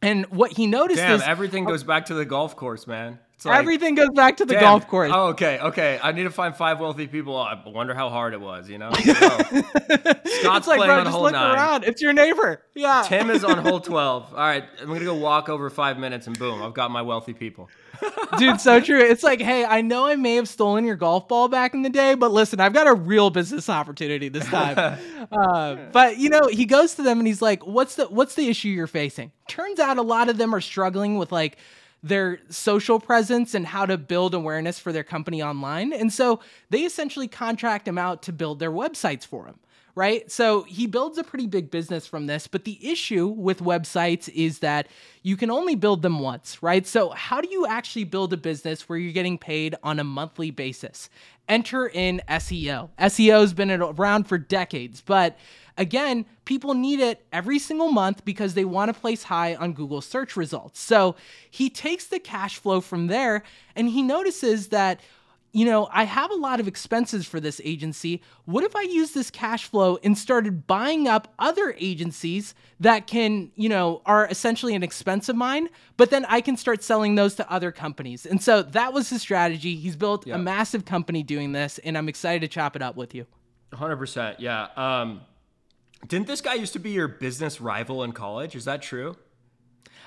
And 0.00 0.26
what 0.26 0.52
he 0.52 0.66
noticed 0.66 1.00
Damn, 1.00 1.16
is 1.16 1.22
everything 1.22 1.64
goes 1.64 1.82
back 1.82 2.06
to 2.06 2.14
the 2.14 2.24
golf 2.24 2.56
course, 2.56 2.86
man. 2.86 3.18
Like, 3.44 3.58
everything 3.58 3.94
goes 3.94 4.10
back 4.10 4.38
to 4.38 4.44
the 4.44 4.54
damn. 4.54 4.62
golf 4.62 4.88
course. 4.88 5.12
Oh, 5.14 5.28
okay, 5.28 5.58
okay. 5.60 6.00
I 6.02 6.12
need 6.12 6.24
to 6.24 6.30
find 6.30 6.54
five 6.56 6.80
wealthy 6.80 7.06
people. 7.06 7.36
I 7.36 7.60
wonder 7.66 7.94
how 7.94 8.08
hard 8.10 8.34
it 8.34 8.40
was. 8.40 8.68
You 8.68 8.78
know, 8.78 8.90
Oh. 8.94 8.98
Scott's 8.98 10.58
it's 10.58 10.66
like, 10.66 10.78
playing 10.78 10.88
bro, 10.88 10.98
on 10.98 11.04
just 11.04 11.14
hole 11.14 11.22
look 11.22 11.32
nine. 11.32 11.54
around. 11.54 11.84
It's 11.84 12.02
your 12.02 12.12
neighbor. 12.12 12.62
Yeah. 12.74 13.04
Tim 13.06 13.30
is 13.30 13.44
on 13.44 13.58
hole 13.58 13.80
12. 13.80 14.32
All 14.32 14.36
right, 14.38 14.64
I'm 14.80 14.86
going 14.86 15.00
to 15.00 15.04
go 15.04 15.14
walk 15.14 15.48
over 15.48 15.70
five 15.70 15.98
minutes 15.98 16.26
and 16.26 16.38
boom, 16.38 16.62
I've 16.62 16.74
got 16.74 16.90
my 16.90 17.02
wealthy 17.02 17.32
people. 17.32 17.68
Dude, 18.38 18.60
so 18.60 18.80
true. 18.80 19.00
It's 19.00 19.24
like, 19.24 19.40
hey, 19.40 19.64
I 19.64 19.80
know 19.80 20.06
I 20.06 20.14
may 20.14 20.36
have 20.36 20.48
stolen 20.48 20.84
your 20.84 20.94
golf 20.94 21.26
ball 21.26 21.48
back 21.48 21.74
in 21.74 21.82
the 21.82 21.90
day, 21.90 22.14
but 22.14 22.30
listen, 22.30 22.60
I've 22.60 22.72
got 22.72 22.86
a 22.86 22.94
real 22.94 23.30
business 23.30 23.68
opportunity 23.68 24.28
this 24.28 24.44
time. 24.46 24.98
uh, 25.32 25.76
but 25.92 26.16
you 26.16 26.28
know, 26.28 26.46
he 26.48 26.64
goes 26.64 26.94
to 26.94 27.02
them 27.02 27.18
and 27.18 27.26
he's 27.26 27.42
like, 27.42 27.66
"What's 27.66 27.96
the 27.96 28.06
what's 28.06 28.36
the 28.36 28.48
issue 28.48 28.68
you're 28.68 28.86
facing?" 28.86 29.32
Turns 29.48 29.80
out 29.80 29.98
a 29.98 30.02
lot 30.02 30.28
of 30.28 30.38
them 30.38 30.54
are 30.54 30.60
struggling 30.60 31.18
with 31.18 31.32
like 31.32 31.58
their 32.02 32.40
social 32.48 33.00
presence 33.00 33.54
and 33.54 33.66
how 33.66 33.86
to 33.86 33.98
build 33.98 34.34
awareness 34.34 34.78
for 34.78 34.92
their 34.92 35.04
company 35.04 35.42
online. 35.42 35.92
And 35.92 36.12
so 36.12 36.40
they 36.70 36.80
essentially 36.80 37.28
contract 37.28 37.88
him 37.88 37.98
out 37.98 38.22
to 38.22 38.32
build 38.32 38.58
their 38.58 38.70
websites 38.70 39.26
for 39.26 39.46
him 39.46 39.58
right? 39.94 40.30
So 40.30 40.62
he 40.62 40.86
builds 40.86 41.18
a 41.18 41.24
pretty 41.24 41.46
big 41.46 41.70
business 41.70 42.06
from 42.06 42.26
this, 42.26 42.46
but 42.46 42.64
the 42.64 42.78
issue 42.88 43.26
with 43.26 43.60
websites 43.60 44.28
is 44.28 44.60
that 44.60 44.88
you 45.22 45.36
can 45.36 45.50
only 45.50 45.74
build 45.74 46.02
them 46.02 46.20
once, 46.20 46.62
right? 46.62 46.86
So 46.86 47.10
how 47.10 47.40
do 47.40 47.48
you 47.50 47.66
actually 47.66 48.04
build 48.04 48.32
a 48.32 48.36
business 48.36 48.88
where 48.88 48.98
you're 48.98 49.12
getting 49.12 49.38
paid 49.38 49.74
on 49.82 49.98
a 49.98 50.04
monthly 50.04 50.50
basis? 50.50 51.10
Enter 51.48 51.88
in 51.88 52.20
SEO. 52.28 52.90
SEO 52.98 53.40
has 53.40 53.52
been 53.54 53.70
around 53.70 54.28
for 54.28 54.38
decades, 54.38 55.00
but 55.00 55.36
again, 55.78 56.26
people 56.44 56.74
need 56.74 57.00
it 57.00 57.24
every 57.32 57.58
single 57.58 57.90
month 57.90 58.24
because 58.24 58.54
they 58.54 58.64
want 58.64 58.92
to 58.92 59.00
place 59.00 59.22
high 59.22 59.54
on 59.54 59.72
Google 59.72 60.00
search 60.00 60.36
results. 60.36 60.80
So 60.80 61.16
he 61.50 61.70
takes 61.70 62.06
the 62.06 62.18
cash 62.18 62.58
flow 62.58 62.80
from 62.80 63.06
there 63.06 63.44
and 63.74 63.88
he 63.88 64.02
notices 64.02 64.68
that 64.68 65.00
you 65.52 65.64
know, 65.64 65.88
I 65.92 66.04
have 66.04 66.30
a 66.30 66.34
lot 66.34 66.60
of 66.60 66.68
expenses 66.68 67.26
for 67.26 67.40
this 67.40 67.60
agency. 67.64 68.22
What 68.44 68.64
if 68.64 68.76
I 68.76 68.82
use 68.82 69.12
this 69.12 69.30
cash 69.30 69.64
flow 69.64 69.98
and 70.02 70.16
started 70.16 70.66
buying 70.66 71.08
up 71.08 71.32
other 71.38 71.74
agencies 71.78 72.54
that 72.80 73.06
can, 73.06 73.50
you 73.56 73.68
know, 73.68 74.02
are 74.04 74.26
essentially 74.26 74.74
an 74.74 74.82
expense 74.82 75.28
of 75.28 75.36
mine, 75.36 75.68
but 75.96 76.10
then 76.10 76.26
I 76.26 76.40
can 76.42 76.56
start 76.56 76.82
selling 76.82 77.14
those 77.14 77.34
to 77.36 77.50
other 77.50 77.72
companies. 77.72 78.26
And 78.26 78.42
so 78.42 78.62
that 78.62 78.92
was 78.92 79.08
his 79.08 79.22
strategy. 79.22 79.76
He's 79.76 79.96
built 79.96 80.26
yeah. 80.26 80.34
a 80.34 80.38
massive 80.38 80.84
company 80.84 81.22
doing 81.22 81.52
this, 81.52 81.78
and 81.78 81.96
I'm 81.96 82.08
excited 82.08 82.42
to 82.42 82.48
chop 82.48 82.76
it 82.76 82.82
up 82.82 82.96
with 82.96 83.14
you. 83.14 83.26
100%. 83.72 84.36
Yeah. 84.38 84.68
Um, 84.76 85.22
didn't 86.06 86.26
this 86.26 86.40
guy 86.40 86.54
used 86.54 86.74
to 86.74 86.78
be 86.78 86.90
your 86.90 87.08
business 87.08 87.60
rival 87.60 88.04
in 88.04 88.12
college? 88.12 88.54
Is 88.54 88.66
that 88.66 88.82
true? 88.82 89.16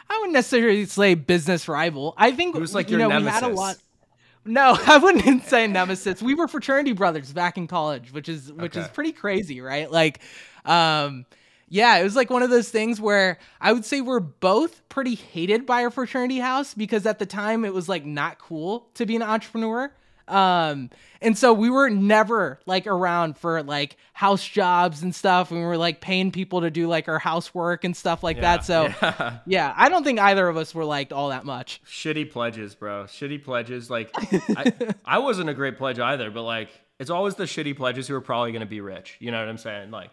I 0.10 0.18
wouldn't 0.20 0.34
necessarily 0.34 0.86
say 0.86 1.16
business 1.16 1.68
rival. 1.68 2.14
I 2.18 2.32
think 2.32 2.56
it 2.56 2.60
was 2.60 2.76
like 2.76 2.90
you 2.90 2.98
know, 2.98 3.08
nemesis. 3.08 3.26
we 3.26 3.32
had 3.32 3.52
a 3.52 3.56
lot. 3.56 3.78
No, 4.46 4.78
I 4.88 4.98
wouldn't 4.98 5.46
say 5.46 5.68
nemesis. 5.68 6.22
We 6.22 6.34
were 6.34 6.48
fraternity 6.48 6.94
brothers 6.94 7.34
back 7.34 7.58
in 7.58 7.68
college, 7.68 8.12
which 8.12 8.30
is 8.30 8.52
which 8.52 8.78
okay. 8.78 8.82
is 8.82 8.88
pretty 8.90 9.12
crazy, 9.12 9.62
right? 9.62 9.90
Like, 9.90 10.20
um, 10.66 11.26
yeah, 11.70 11.98
it 11.98 12.04
was 12.04 12.16
like 12.16 12.30
one 12.30 12.44
of 12.44 12.50
those 12.50 12.70
things 12.70 13.00
where 13.00 13.38
I 13.60 13.72
would 13.72 13.86
say 13.86 14.02
we're 14.02 14.20
both 14.20 14.88
pretty 14.90 15.16
hated 15.16 15.66
by 15.66 15.84
our 15.84 15.90
fraternity 15.90 16.40
house 16.40 16.74
because 16.74 17.06
at 17.06 17.20
the 17.20 17.26
time 17.26 17.64
it 17.64 17.74
was 17.74 17.88
like 17.88 18.06
not 18.06 18.40
cool 18.40 18.90
to 18.96 19.06
be 19.06 19.16
an 19.16 19.24
entrepreneur. 19.24 19.92
Um, 20.28 20.90
and 21.22 21.38
so 21.38 21.54
we 21.54 21.70
were 21.70 21.90
never 21.90 22.60
like 22.66 22.88
around 22.88 23.38
for 23.38 23.62
like 23.64 23.98
house 24.14 24.46
jobs 24.46 25.04
and 25.04 25.14
stuff. 25.14 25.52
And 25.52 25.60
we 25.60 25.66
were 25.66 25.78
like 25.78 26.02
paying 26.02 26.32
people 26.32 26.62
to 26.62 26.72
do 26.72 26.88
like 26.88 27.08
our 27.08 27.20
housework 27.20 27.84
and 27.84 27.96
stuff 27.96 28.24
like 28.24 28.38
yeah, 28.38 28.42
that. 28.42 28.66
So 28.66 28.84
yeah. 29.02 29.38
yeah. 29.46 29.74
I 29.76 29.90
don't 29.90 30.04
think 30.04 30.20
either 30.20 30.48
of 30.48 30.58
us 30.58 30.74
were 30.74 30.86
liked 30.86 31.14
all 31.14 31.30
that 31.30 31.46
much. 31.46 31.82
Shitty 31.86 32.32
pledges, 32.32 32.74
bro. 32.76 33.04
Shitty 33.04 33.44
pledges. 33.44 33.90
Like 33.90 34.10
I, 34.16 34.74
I 35.06 35.20
wasn't 35.20 35.50
a 35.50 35.54
great 35.54 35.78
pledge 35.78 36.00
either, 36.00 36.32
but 36.32 36.44
like 36.44 36.70
it's 37.00 37.10
always 37.10 37.36
the 37.36 37.46
shitty 37.46 37.76
pledges 37.76 38.08
who 38.08 38.16
are 38.16 38.22
probably 38.22 38.52
going 38.52 38.62
to 38.62 38.66
be 38.66 38.82
rich. 38.82 39.18
You 39.20 39.32
know 39.32 39.40
what 39.40 39.50
I'm 39.50 39.58
saying? 39.58 39.92
Like 39.92 40.12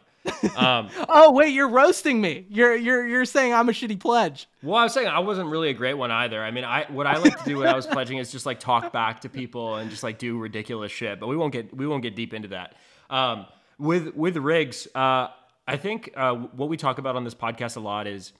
um, 0.56 0.90
oh 1.08 1.32
wait, 1.32 1.52
you're 1.52 1.68
roasting 1.68 2.20
me. 2.20 2.46
You're 2.48 2.74
you're 2.76 3.06
you're 3.06 3.24
saying 3.24 3.52
I'm 3.52 3.68
a 3.68 3.72
shitty 3.72 3.98
pledge. 4.00 4.48
Well, 4.62 4.76
I 4.76 4.84
was 4.84 4.92
saying 4.92 5.08
I 5.08 5.20
wasn't 5.20 5.48
really 5.48 5.70
a 5.70 5.74
great 5.74 5.94
one 5.94 6.10
either. 6.10 6.42
I 6.42 6.50
mean, 6.50 6.64
I 6.64 6.86
what 6.90 7.06
I 7.06 7.16
like 7.18 7.38
to 7.38 7.44
do 7.44 7.58
when 7.58 7.68
I 7.68 7.74
was 7.76 7.86
pledging 7.90 8.18
is 8.18 8.30
just 8.30 8.46
like 8.46 8.60
talk 8.60 8.92
back 8.92 9.20
to 9.22 9.28
people 9.28 9.76
and 9.76 9.90
just 9.90 10.02
like 10.02 10.18
do 10.18 10.38
ridiculous 10.38 10.92
shit. 10.92 11.20
But 11.20 11.28
we 11.28 11.36
won't 11.36 11.52
get 11.52 11.74
we 11.76 11.86
won't 11.86 12.02
get 12.02 12.16
deep 12.16 12.34
into 12.34 12.48
that. 12.48 12.74
Um, 13.10 13.46
with 13.78 14.14
with 14.14 14.36
Riggs, 14.36 14.88
uh, 14.94 15.28
I 15.66 15.76
think 15.76 16.12
uh, 16.16 16.34
what 16.34 16.68
we 16.68 16.76
talk 16.76 16.98
about 16.98 17.16
on 17.16 17.24
this 17.24 17.34
podcast 17.34 17.76
a 17.76 17.80
lot 17.80 18.06
is 18.06 18.32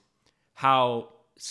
how 0.53 1.09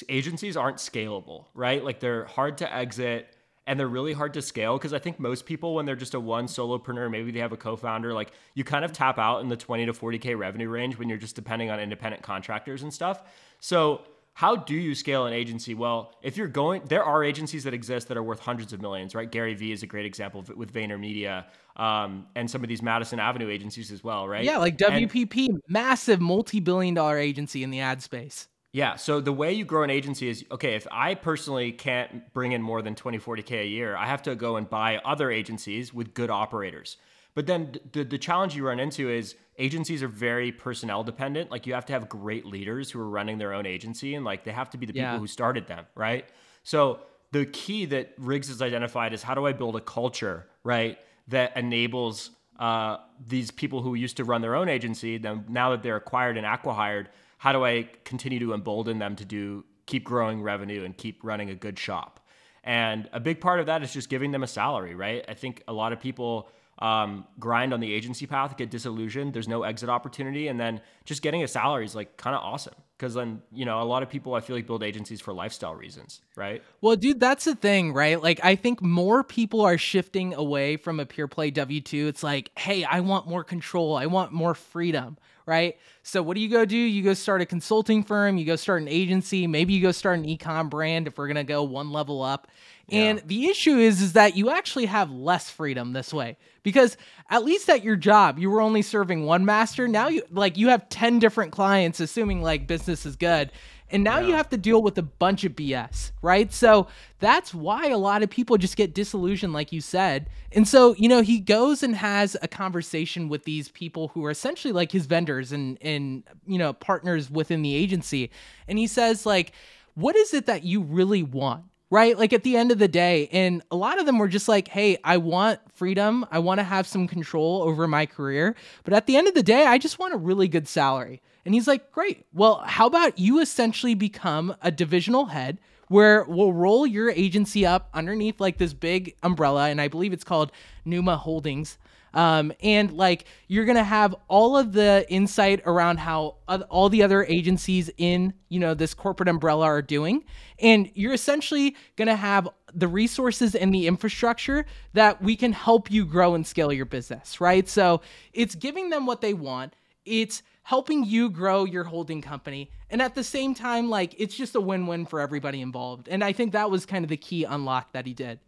agencies 0.08 0.56
aren't 0.56 0.76
scalable, 0.76 1.46
right? 1.54 1.82
Like 1.82 2.00
they're 2.00 2.26
hard 2.26 2.58
to 2.58 2.74
exit 2.74 3.34
and 3.68 3.78
they're 3.78 3.86
really 3.86 4.14
hard 4.14 4.32
to 4.32 4.40
scale 4.40 4.78
because 4.78 4.94
I 4.94 4.98
think 4.98 5.20
most 5.20 5.44
people, 5.44 5.74
when 5.74 5.84
they're 5.84 5.94
just 5.94 6.14
a 6.14 6.20
one 6.20 6.46
solopreneur, 6.46 7.10
maybe 7.10 7.30
they 7.30 7.40
have 7.40 7.52
a 7.52 7.56
co-founder, 7.56 8.14
like 8.14 8.32
you 8.54 8.64
kind 8.64 8.82
of 8.82 8.92
tap 8.92 9.18
out 9.18 9.42
in 9.42 9.48
the 9.48 9.58
20 9.58 9.84
to 9.86 9.92
40k 9.92 10.36
revenue 10.38 10.70
range 10.70 10.98
when 10.98 11.10
you're 11.10 11.18
just 11.18 11.36
depending 11.36 11.70
on 11.70 11.78
independent 11.78 12.22
contractors 12.22 12.82
and 12.82 12.92
stuff. 12.92 13.22
So 13.60 14.00
how 14.32 14.56
do 14.56 14.74
you 14.74 14.94
scale 14.94 15.26
an 15.26 15.34
agency? 15.34 15.74
Well, 15.74 16.14
if 16.22 16.38
you're 16.38 16.48
going, 16.48 16.82
there 16.86 17.04
are 17.04 17.22
agencies 17.22 17.64
that 17.64 17.74
exist 17.74 18.08
that 18.08 18.16
are 18.16 18.22
worth 18.22 18.40
hundreds 18.40 18.72
of 18.72 18.80
millions, 18.80 19.14
right? 19.14 19.30
Gary 19.30 19.52
Vee 19.52 19.72
is 19.72 19.82
a 19.82 19.86
great 19.86 20.06
example 20.06 20.42
with 20.56 20.72
VaynerMedia 20.72 21.44
um, 21.76 22.26
and 22.34 22.50
some 22.50 22.62
of 22.62 22.70
these 22.70 22.80
Madison 22.80 23.20
Avenue 23.20 23.50
agencies 23.50 23.92
as 23.92 24.02
well, 24.02 24.26
right? 24.26 24.44
Yeah, 24.44 24.56
like 24.56 24.78
WPP, 24.78 25.48
and, 25.48 25.60
massive 25.68 26.22
multi-billion 26.22 26.94
dollar 26.94 27.18
agency 27.18 27.62
in 27.62 27.70
the 27.70 27.80
ad 27.80 28.00
space. 28.00 28.48
Yeah. 28.78 28.94
So 28.94 29.20
the 29.20 29.32
way 29.32 29.52
you 29.52 29.64
grow 29.64 29.82
an 29.82 29.90
agency 29.90 30.28
is 30.28 30.44
okay, 30.52 30.76
if 30.76 30.86
I 30.92 31.16
personally 31.16 31.72
can't 31.72 32.32
bring 32.32 32.52
in 32.52 32.62
more 32.62 32.80
than 32.80 32.94
20, 32.94 33.18
40K 33.18 33.62
a 33.62 33.66
year, 33.66 33.96
I 33.96 34.06
have 34.06 34.22
to 34.22 34.36
go 34.36 34.54
and 34.54 34.70
buy 34.70 34.98
other 34.98 35.32
agencies 35.32 35.92
with 35.92 36.14
good 36.14 36.30
operators. 36.30 36.96
But 37.34 37.48
then 37.48 37.74
the, 37.90 38.04
the 38.04 38.18
challenge 38.18 38.54
you 38.54 38.64
run 38.64 38.78
into 38.78 39.10
is 39.10 39.34
agencies 39.58 40.00
are 40.00 40.08
very 40.08 40.52
personnel 40.52 41.02
dependent. 41.02 41.50
Like 41.50 41.66
you 41.66 41.74
have 41.74 41.86
to 41.86 41.92
have 41.92 42.08
great 42.08 42.46
leaders 42.46 42.88
who 42.88 43.00
are 43.00 43.08
running 43.08 43.38
their 43.38 43.52
own 43.52 43.66
agency 43.66 44.14
and 44.14 44.24
like 44.24 44.44
they 44.44 44.52
have 44.52 44.70
to 44.70 44.78
be 44.78 44.86
the 44.86 44.94
yeah. 44.94 45.06
people 45.06 45.18
who 45.22 45.26
started 45.26 45.66
them, 45.66 45.84
right? 45.96 46.26
So 46.62 47.00
the 47.32 47.46
key 47.46 47.84
that 47.86 48.12
Riggs 48.16 48.46
has 48.46 48.62
identified 48.62 49.12
is 49.12 49.24
how 49.24 49.34
do 49.34 49.44
I 49.44 49.54
build 49.54 49.74
a 49.74 49.80
culture, 49.80 50.46
right, 50.62 50.98
that 51.26 51.56
enables 51.56 52.30
uh, 52.60 52.98
these 53.26 53.50
people 53.50 53.82
who 53.82 53.96
used 53.96 54.18
to 54.18 54.24
run 54.24 54.40
their 54.40 54.54
own 54.54 54.68
agency, 54.68 55.18
then 55.18 55.46
now 55.48 55.70
that 55.70 55.82
they're 55.82 55.96
acquired 55.96 56.36
and 56.36 56.46
acquihired, 56.46 57.06
how 57.38 57.52
do 57.52 57.64
I 57.64 57.88
continue 58.04 58.38
to 58.40 58.52
embolden 58.52 58.98
them 58.98 59.16
to 59.16 59.24
do 59.24 59.64
keep 59.86 60.04
growing 60.04 60.42
revenue 60.42 60.84
and 60.84 60.96
keep 60.96 61.20
running 61.22 61.50
a 61.50 61.54
good 61.54 61.78
shop? 61.78 62.20
And 62.62 63.08
a 63.12 63.20
big 63.20 63.40
part 63.40 63.60
of 63.60 63.66
that 63.66 63.82
is 63.82 63.92
just 63.92 64.08
giving 64.10 64.32
them 64.32 64.42
a 64.42 64.46
salary, 64.46 64.94
right? 64.94 65.24
I 65.28 65.34
think 65.34 65.62
a 65.66 65.72
lot 65.72 65.92
of 65.92 66.00
people 66.00 66.48
um, 66.80 67.26
grind 67.38 67.72
on 67.72 67.80
the 67.80 67.92
agency 67.92 68.26
path, 68.26 68.56
get 68.56 68.70
disillusioned. 68.70 69.32
There's 69.32 69.48
no 69.48 69.62
exit 69.62 69.88
opportunity, 69.88 70.48
and 70.48 70.60
then 70.60 70.80
just 71.04 71.22
getting 71.22 71.42
a 71.42 71.48
salary 71.48 71.84
is 71.84 71.94
like 71.94 72.16
kind 72.16 72.36
of 72.36 72.42
awesome 72.42 72.74
because 72.98 73.14
then 73.14 73.40
you 73.52 73.64
know 73.64 73.80
a 73.80 73.84
lot 73.84 74.02
of 74.02 74.10
people 74.10 74.34
I 74.34 74.40
feel 74.40 74.56
like 74.56 74.66
build 74.66 74.82
agencies 74.82 75.20
for 75.20 75.32
lifestyle 75.32 75.74
reasons, 75.74 76.20
right? 76.36 76.62
Well, 76.80 76.96
dude, 76.96 77.20
that's 77.20 77.44
the 77.44 77.54
thing, 77.54 77.92
right? 77.92 78.20
Like 78.20 78.40
I 78.42 78.56
think 78.56 78.82
more 78.82 79.22
people 79.22 79.60
are 79.60 79.78
shifting 79.78 80.34
away 80.34 80.76
from 80.76 80.98
a 80.98 81.06
pure 81.06 81.28
play 81.28 81.50
W 81.50 81.80
two. 81.80 82.08
It's 82.08 82.22
like, 82.22 82.50
hey, 82.58 82.84
I 82.84 83.00
want 83.00 83.28
more 83.28 83.44
control. 83.44 83.96
I 83.96 84.06
want 84.06 84.32
more 84.32 84.54
freedom 84.54 85.16
right? 85.48 85.78
So 86.02 86.22
what 86.22 86.34
do 86.34 86.42
you 86.42 86.50
go 86.50 86.66
do? 86.66 86.76
You 86.76 87.02
go 87.02 87.14
start 87.14 87.40
a 87.40 87.46
consulting 87.46 88.04
firm, 88.04 88.36
you 88.36 88.44
go 88.44 88.54
start 88.54 88.82
an 88.82 88.88
agency, 88.88 89.46
maybe 89.46 89.72
you 89.72 89.80
go 89.80 89.92
start 89.92 90.18
an 90.18 90.26
ecom 90.26 90.68
brand 90.68 91.06
if 91.06 91.16
we're 91.16 91.26
going 91.26 91.36
to 91.36 91.42
go 91.42 91.62
one 91.62 91.90
level 91.90 92.22
up. 92.22 92.48
Yeah. 92.88 93.00
And 93.00 93.22
the 93.26 93.46
issue 93.46 93.76
is 93.76 94.00
is 94.00 94.14
that 94.14 94.36
you 94.36 94.50
actually 94.50 94.86
have 94.86 95.10
less 95.10 95.50
freedom 95.50 95.92
this 95.92 96.12
way 96.12 96.38
because 96.62 96.96
at 97.28 97.44
least 97.44 97.68
at 97.68 97.84
your 97.84 97.96
job 97.96 98.38
you 98.38 98.50
were 98.50 98.60
only 98.60 98.82
serving 98.82 99.24
one 99.26 99.44
master. 99.44 99.86
Now 99.86 100.08
you 100.08 100.22
like 100.30 100.56
you 100.56 100.68
have 100.68 100.88
10 100.88 101.18
different 101.18 101.52
clients 101.52 102.00
assuming 102.00 102.42
like 102.42 102.66
business 102.66 103.04
is 103.04 103.16
good 103.16 103.52
and 103.90 104.04
now 104.04 104.18
yeah. 104.18 104.28
you 104.28 104.34
have 104.34 104.48
to 104.50 104.56
deal 104.56 104.82
with 104.82 104.98
a 104.98 105.02
bunch 105.02 105.44
of 105.44 105.52
BS, 105.52 106.12
right? 106.20 106.52
So 106.52 106.88
that's 107.20 107.54
why 107.54 107.88
a 107.88 107.96
lot 107.96 108.22
of 108.22 108.30
people 108.30 108.58
just 108.58 108.76
get 108.76 108.94
disillusioned, 108.94 109.52
like 109.52 109.72
you 109.72 109.80
said. 109.80 110.28
And 110.52 110.68
so, 110.68 110.94
you 110.96 111.08
know, 111.08 111.22
he 111.22 111.40
goes 111.40 111.82
and 111.82 111.94
has 111.94 112.36
a 112.42 112.48
conversation 112.48 113.28
with 113.28 113.44
these 113.44 113.70
people 113.70 114.08
who 114.08 114.24
are 114.24 114.30
essentially 114.30 114.72
like 114.72 114.92
his 114.92 115.06
vendors 115.06 115.52
and, 115.52 115.78
and, 115.80 116.22
you 116.46 116.58
know, 116.58 116.72
partners 116.72 117.30
within 117.30 117.62
the 117.62 117.74
agency. 117.74 118.30
And 118.66 118.78
he 118.78 118.86
says, 118.86 119.24
like, 119.24 119.52
what 119.94 120.16
is 120.16 120.34
it 120.34 120.46
that 120.46 120.64
you 120.64 120.82
really 120.82 121.22
want? 121.22 121.64
Right? 121.90 122.18
Like 122.18 122.32
at 122.34 122.42
the 122.42 122.56
end 122.56 122.70
of 122.70 122.78
the 122.78 122.88
day, 122.88 123.28
and 123.32 123.62
a 123.70 123.76
lot 123.76 123.98
of 123.98 124.04
them 124.04 124.18
were 124.18 124.28
just 124.28 124.46
like, 124.46 124.68
hey, 124.68 124.98
I 125.04 125.16
want 125.16 125.60
freedom. 125.72 126.26
I 126.30 126.38
want 126.38 126.58
to 126.58 126.64
have 126.64 126.86
some 126.86 127.08
control 127.08 127.62
over 127.62 127.88
my 127.88 128.04
career. 128.04 128.54
But 128.84 128.92
at 128.92 129.06
the 129.06 129.16
end 129.16 129.26
of 129.26 129.34
the 129.34 129.42
day, 129.42 129.64
I 129.64 129.78
just 129.78 129.98
want 129.98 130.12
a 130.12 130.18
really 130.18 130.48
good 130.48 130.68
salary. 130.68 131.22
And 131.46 131.54
he's 131.54 131.66
like, 131.66 131.90
Great. 131.92 132.26
Well, 132.34 132.62
how 132.66 132.86
about 132.86 133.18
you 133.18 133.40
essentially 133.40 133.94
become 133.94 134.54
a 134.60 134.70
divisional 134.70 135.26
head 135.26 135.58
where 135.88 136.24
we'll 136.24 136.52
roll 136.52 136.86
your 136.86 137.10
agency 137.10 137.66
up 137.66 137.88
underneath 137.92 138.40
like 138.40 138.58
this 138.58 138.72
big 138.72 139.16
umbrella. 139.22 139.68
And 139.68 139.80
I 139.80 139.88
believe 139.88 140.12
it's 140.12 140.24
called 140.24 140.52
Pneuma 140.84 141.16
Holdings. 141.16 141.78
Um, 142.14 142.52
and 142.62 142.92
like 142.92 143.26
you're 143.48 143.64
gonna 143.64 143.84
have 143.84 144.14
all 144.28 144.56
of 144.56 144.72
the 144.72 145.06
insight 145.08 145.62
around 145.66 145.98
how 145.98 146.36
all 146.68 146.88
the 146.88 147.02
other 147.02 147.24
agencies 147.24 147.90
in 147.98 148.32
you 148.48 148.60
know 148.60 148.74
this 148.74 148.94
corporate 148.94 149.28
umbrella 149.28 149.66
are 149.66 149.82
doing 149.82 150.24
and 150.58 150.90
you're 150.94 151.12
essentially 151.12 151.76
gonna 151.96 152.16
have 152.16 152.48
the 152.74 152.88
resources 152.88 153.54
and 153.54 153.74
the 153.74 153.86
infrastructure 153.86 154.64
that 154.94 155.22
we 155.22 155.36
can 155.36 155.52
help 155.52 155.90
you 155.90 156.04
grow 156.04 156.34
and 156.34 156.46
scale 156.46 156.72
your 156.72 156.86
business 156.86 157.40
right 157.40 157.68
so 157.68 158.00
it's 158.32 158.54
giving 158.54 158.90
them 158.90 159.04
what 159.04 159.20
they 159.20 159.34
want 159.34 159.74
it's 160.04 160.42
helping 160.68 161.02
you 161.02 161.30
grow 161.30 161.64
your 161.64 161.84
holding 161.84 162.20
company. 162.20 162.70
And 162.90 163.00
at 163.00 163.14
the 163.14 163.24
same 163.24 163.54
time, 163.54 163.88
like 163.88 164.14
it's 164.18 164.36
just 164.36 164.54
a 164.54 164.60
win 164.60 164.86
win 164.86 165.06
for 165.06 165.18
everybody 165.18 165.62
involved. 165.62 166.08
And 166.08 166.22
I 166.22 166.34
think 166.34 166.52
that 166.52 166.70
was 166.70 166.84
kind 166.84 167.06
of 167.06 167.08
the 167.08 167.16
key 167.16 167.44
unlock 167.44 167.92
that 167.92 168.06
he 168.06 168.12
did. 168.12 168.38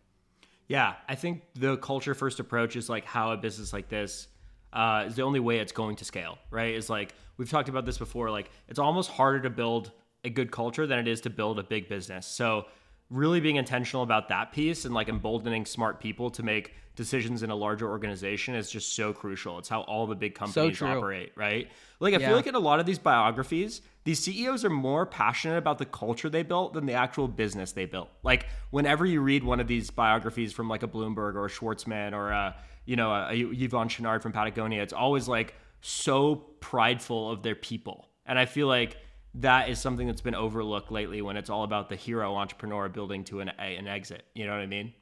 Yeah, 0.71 0.95
I 1.09 1.17
think 1.17 1.43
the 1.57 1.79
culture 1.79 2.15
first 2.15 2.39
approach 2.39 2.77
is 2.77 2.89
like 2.89 3.05
how 3.05 3.33
a 3.33 3.37
business 3.37 3.73
like 3.73 3.89
this 3.89 4.29
uh, 4.73 5.03
is 5.09 5.17
the 5.17 5.23
only 5.23 5.41
way 5.41 5.59
it's 5.59 5.73
going 5.73 5.97
to 5.97 6.05
scale, 6.05 6.39
right? 6.53 6.77
Is 6.77 6.89
like 6.89 7.13
we've 7.37 7.51
talked 7.51 7.69
about 7.69 7.85
this 7.85 7.99
before. 7.99 8.31
Like 8.31 8.53
it's 8.69 8.79
almost 8.79 9.11
harder 9.11 9.41
to 9.41 9.51
build 9.51 9.91
a 10.23 10.31
good 10.31 10.53
culture 10.53 10.87
than 10.87 11.01
it 11.01 11.09
is 11.09 11.23
to 11.23 11.31
build 11.31 11.59
a 11.59 11.65
big 11.65 11.89
business. 11.89 12.25
So 12.25 12.67
really 13.11 13.41
being 13.41 13.57
intentional 13.57 14.03
about 14.03 14.29
that 14.29 14.53
piece 14.53 14.85
and 14.85 14.95
like 14.95 15.09
emboldening 15.09 15.67
smart 15.67 16.01
people 16.01 16.31
to 16.31 16.43
make 16.43 16.75
decisions 16.95 17.43
in 17.43 17.51
a 17.51 17.55
larger 17.57 17.89
organization 17.89 18.55
is 18.55 18.71
just 18.71 18.95
so 18.95 19.13
crucial. 19.13 19.59
It's 19.59 19.69
how 19.69 19.81
all 19.83 20.07
the 20.07 20.15
big 20.15 20.35
companies 20.35 20.77
true. 20.79 20.89
operate, 20.89 21.33
right? 21.35 21.69
Like 21.99 22.15
I 22.15 22.19
Yeah. 22.19 22.29
feel 22.29 22.37
like 22.37 22.47
in 22.47 22.55
a 22.55 22.61
lot 22.61 22.79
of 22.79 22.87
these 22.87 22.99
biographies, 22.99 23.83
these 24.05 24.19
CEOs 24.21 24.65
are 24.65 24.71
more 24.71 25.07
passionate 25.07 25.57
about 25.57 25.79
the 25.79 25.87
culture 25.87 26.29
they 26.29 26.43
built 26.43 26.73
than 26.75 26.87
the 26.87 26.93
actual 26.95 27.27
business 27.27 27.73
they 27.73 27.85
built. 27.87 28.11
Like 28.23 28.47
whenever 28.71 29.05
you 29.07 29.21
read 29.21 29.45
one 29.45 29.61
of 29.61 29.67
these 29.67 29.91
biographies 29.91 30.53
from 30.53 30.69
like 30.69 30.83
a 30.83 30.89
Bloomberg 30.89 31.35
or 31.35 31.47
a 31.47 31.49
Schwartzman 31.51 32.13
or 32.13 32.31
a 32.31 32.55
you 32.85 32.97
know 32.97 33.11
a, 33.13 33.29
a 33.31 33.35
Yvon 33.35 33.89
Chouinard 33.89 34.23
from 34.23 34.33
Patagonia, 34.33 34.83
it's 34.83 34.93
always 34.93 35.27
like 35.29 35.55
so 35.81 36.37
prideful 36.61 37.31
of 37.31 37.43
their 37.43 37.55
people, 37.55 38.09
and 38.27 38.39
I 38.39 38.47
feel 38.47 38.67
like 38.67 38.97
that 39.35 39.69
is 39.69 39.79
something 39.79 40.07
that's 40.07 40.21
been 40.21 40.35
overlooked 40.35 40.91
lately 40.91 41.23
when 41.23 41.37
it's 41.37 41.51
all 41.51 41.63
about 41.65 41.89
the 41.89 41.97
hero 41.97 42.35
entrepreneur 42.35 42.89
building 42.89 43.25
to 43.25 43.41
an 43.41 43.49
an 43.51 43.87
exit. 43.87 44.25
You 44.35 44.47
know 44.47 44.53
what 44.53 44.61
I 44.61 44.67
mean? 44.67 44.93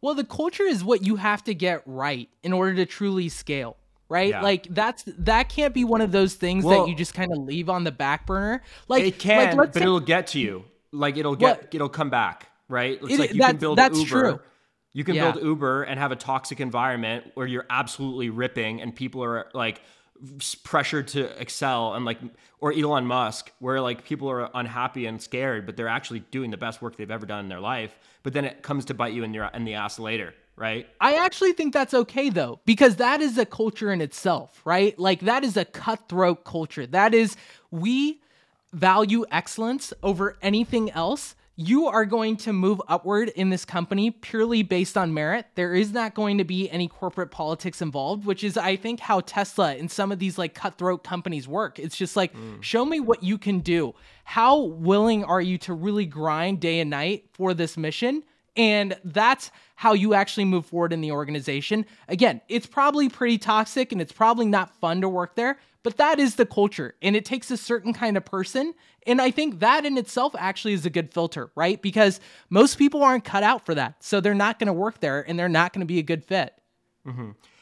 Well, 0.00 0.14
the 0.14 0.24
culture 0.24 0.62
is 0.62 0.84
what 0.84 1.04
you 1.04 1.16
have 1.16 1.42
to 1.44 1.54
get 1.54 1.82
right 1.84 2.28
in 2.42 2.52
order 2.52 2.74
to 2.76 2.86
truly 2.86 3.28
scale, 3.28 3.76
right? 4.08 4.30
Yeah. 4.30 4.42
Like 4.42 4.66
that's 4.70 5.02
that 5.18 5.48
can't 5.48 5.74
be 5.74 5.84
one 5.84 6.00
of 6.00 6.12
those 6.12 6.34
things 6.34 6.64
Well- 6.64 6.84
that 6.84 6.90
you 6.90 6.96
just 6.96 7.14
kind 7.14 7.32
of 7.32 7.38
leave 7.38 7.68
on 7.68 7.84
the 7.84 7.92
back 7.92 8.26
burner. 8.26 8.62
Like 8.88 9.02
it 9.04 9.18
can, 9.18 9.56
like, 9.56 9.56
but 9.56 9.74
say- 9.74 9.82
it'll 9.82 10.00
get 10.00 10.28
to 10.28 10.38
you. 10.40 10.64
Like 10.92 11.16
it'll 11.18 11.36
get, 11.36 11.62
What? 11.64 11.74
it'll 11.74 11.88
come 11.90 12.08
back, 12.10 12.48
right? 12.68 12.98
It's 13.02 13.12
It- 13.12 13.18
like 13.20 13.34
you 13.34 13.40
can 13.40 13.56
build 13.58 13.76
that's 13.78 13.98
Uber. 13.98 14.08
true. 14.08 14.40
You 14.94 15.04
can 15.04 15.16
Yeah. 15.16 15.32
build 15.32 15.44
Uber 15.44 15.82
and 15.82 16.00
have 16.00 16.12
a 16.12 16.16
toxic 16.16 16.60
environment 16.60 17.32
where 17.34 17.46
you're 17.46 17.66
absolutely 17.68 18.30
ripping 18.30 18.80
and 18.80 18.96
people 18.96 19.22
are 19.22 19.48
like 19.52 19.82
pressured 20.62 21.08
to 21.08 21.40
excel 21.40 21.94
and 21.94 22.04
like 22.04 22.18
or 22.60 22.72
Elon 22.72 23.06
Musk 23.06 23.52
where 23.60 23.80
like 23.80 24.04
people 24.04 24.28
are 24.30 24.50
unhappy 24.54 25.06
and 25.06 25.20
scared 25.20 25.66
but 25.66 25.76
they're 25.76 25.88
actually 25.88 26.20
doing 26.30 26.50
the 26.50 26.56
best 26.56 26.82
work 26.82 26.96
they've 26.96 27.10
ever 27.10 27.26
done 27.26 27.40
in 27.40 27.48
their 27.48 27.60
life 27.60 27.98
but 28.22 28.32
then 28.32 28.44
it 28.44 28.62
comes 28.62 28.84
to 28.86 28.94
bite 28.94 29.12
you 29.12 29.24
in 29.24 29.32
your 29.32 29.50
in 29.54 29.64
the 29.64 29.74
ass 29.74 29.98
later 29.98 30.34
right 30.56 30.88
I 31.00 31.14
actually 31.24 31.52
think 31.52 31.72
that's 31.72 31.94
okay 31.94 32.30
though, 32.30 32.60
because 32.64 32.96
that 32.96 33.20
is 33.20 33.38
a 33.38 33.46
culture 33.46 33.92
in 33.92 34.00
itself, 34.00 34.60
right? 34.64 34.98
Like 34.98 35.20
that 35.20 35.44
is 35.44 35.56
a 35.56 35.64
cutthroat 35.64 36.44
culture. 36.44 36.86
That 36.86 37.14
is 37.14 37.36
we 37.70 38.20
value 38.72 39.24
excellence 39.30 39.92
over 40.02 40.36
anything 40.42 40.90
else. 40.90 41.34
You 41.60 41.88
are 41.88 42.04
going 42.04 42.36
to 42.36 42.52
move 42.52 42.80
upward 42.86 43.30
in 43.30 43.50
this 43.50 43.64
company 43.64 44.12
purely 44.12 44.62
based 44.62 44.96
on 44.96 45.12
merit. 45.12 45.46
There 45.56 45.74
is 45.74 45.92
not 45.92 46.14
going 46.14 46.38
to 46.38 46.44
be 46.44 46.70
any 46.70 46.86
corporate 46.86 47.32
politics 47.32 47.82
involved, 47.82 48.24
which 48.24 48.44
is, 48.44 48.56
I 48.56 48.76
think, 48.76 49.00
how 49.00 49.22
Tesla 49.22 49.74
and 49.74 49.90
some 49.90 50.12
of 50.12 50.20
these 50.20 50.38
like 50.38 50.54
cutthroat 50.54 51.02
companies 51.02 51.48
work. 51.48 51.80
It's 51.80 51.96
just 51.96 52.14
like, 52.14 52.32
mm. 52.32 52.62
show 52.62 52.84
me 52.84 53.00
what 53.00 53.24
you 53.24 53.38
can 53.38 53.58
do. 53.58 53.96
How 54.22 54.56
willing 54.56 55.24
are 55.24 55.40
you 55.40 55.58
to 55.58 55.74
really 55.74 56.06
grind 56.06 56.60
day 56.60 56.78
and 56.78 56.90
night 56.90 57.24
for 57.32 57.54
this 57.54 57.76
mission? 57.76 58.22
And 58.56 58.96
that's 59.02 59.50
how 59.74 59.94
you 59.94 60.14
actually 60.14 60.44
move 60.44 60.64
forward 60.64 60.92
in 60.92 61.00
the 61.00 61.10
organization. 61.10 61.86
Again, 62.06 62.40
it's 62.48 62.66
probably 62.66 63.08
pretty 63.08 63.36
toxic 63.36 63.90
and 63.90 64.00
it's 64.00 64.12
probably 64.12 64.46
not 64.46 64.76
fun 64.76 65.00
to 65.00 65.08
work 65.08 65.34
there, 65.34 65.58
but 65.88 65.96
that 65.96 66.20
is 66.20 66.34
the 66.34 66.44
culture 66.44 66.94
and 67.00 67.16
it 67.16 67.24
takes 67.24 67.50
a 67.50 67.56
certain 67.56 67.94
kind 67.94 68.18
of 68.18 68.24
person. 68.26 68.74
And 69.06 69.22
I 69.22 69.30
think 69.30 69.60
that 69.60 69.86
in 69.86 69.96
itself 69.96 70.34
actually 70.38 70.74
is 70.74 70.84
a 70.84 70.90
good 70.90 71.14
filter, 71.14 71.50
right? 71.54 71.80
Because 71.80 72.20
most 72.50 72.76
people 72.76 73.02
aren't 73.02 73.24
cut 73.24 73.42
out 73.42 73.64
for 73.64 73.74
that. 73.74 74.04
So 74.04 74.20
they're 74.20 74.34
not 74.34 74.58
going 74.58 74.66
to 74.66 74.74
work 74.74 75.00
there 75.00 75.26
and 75.26 75.38
they're 75.38 75.48
not 75.48 75.72
going 75.72 75.80
to 75.80 75.86
be 75.86 75.98
a 75.98 76.02
good 76.02 76.22
fit. 76.22 76.52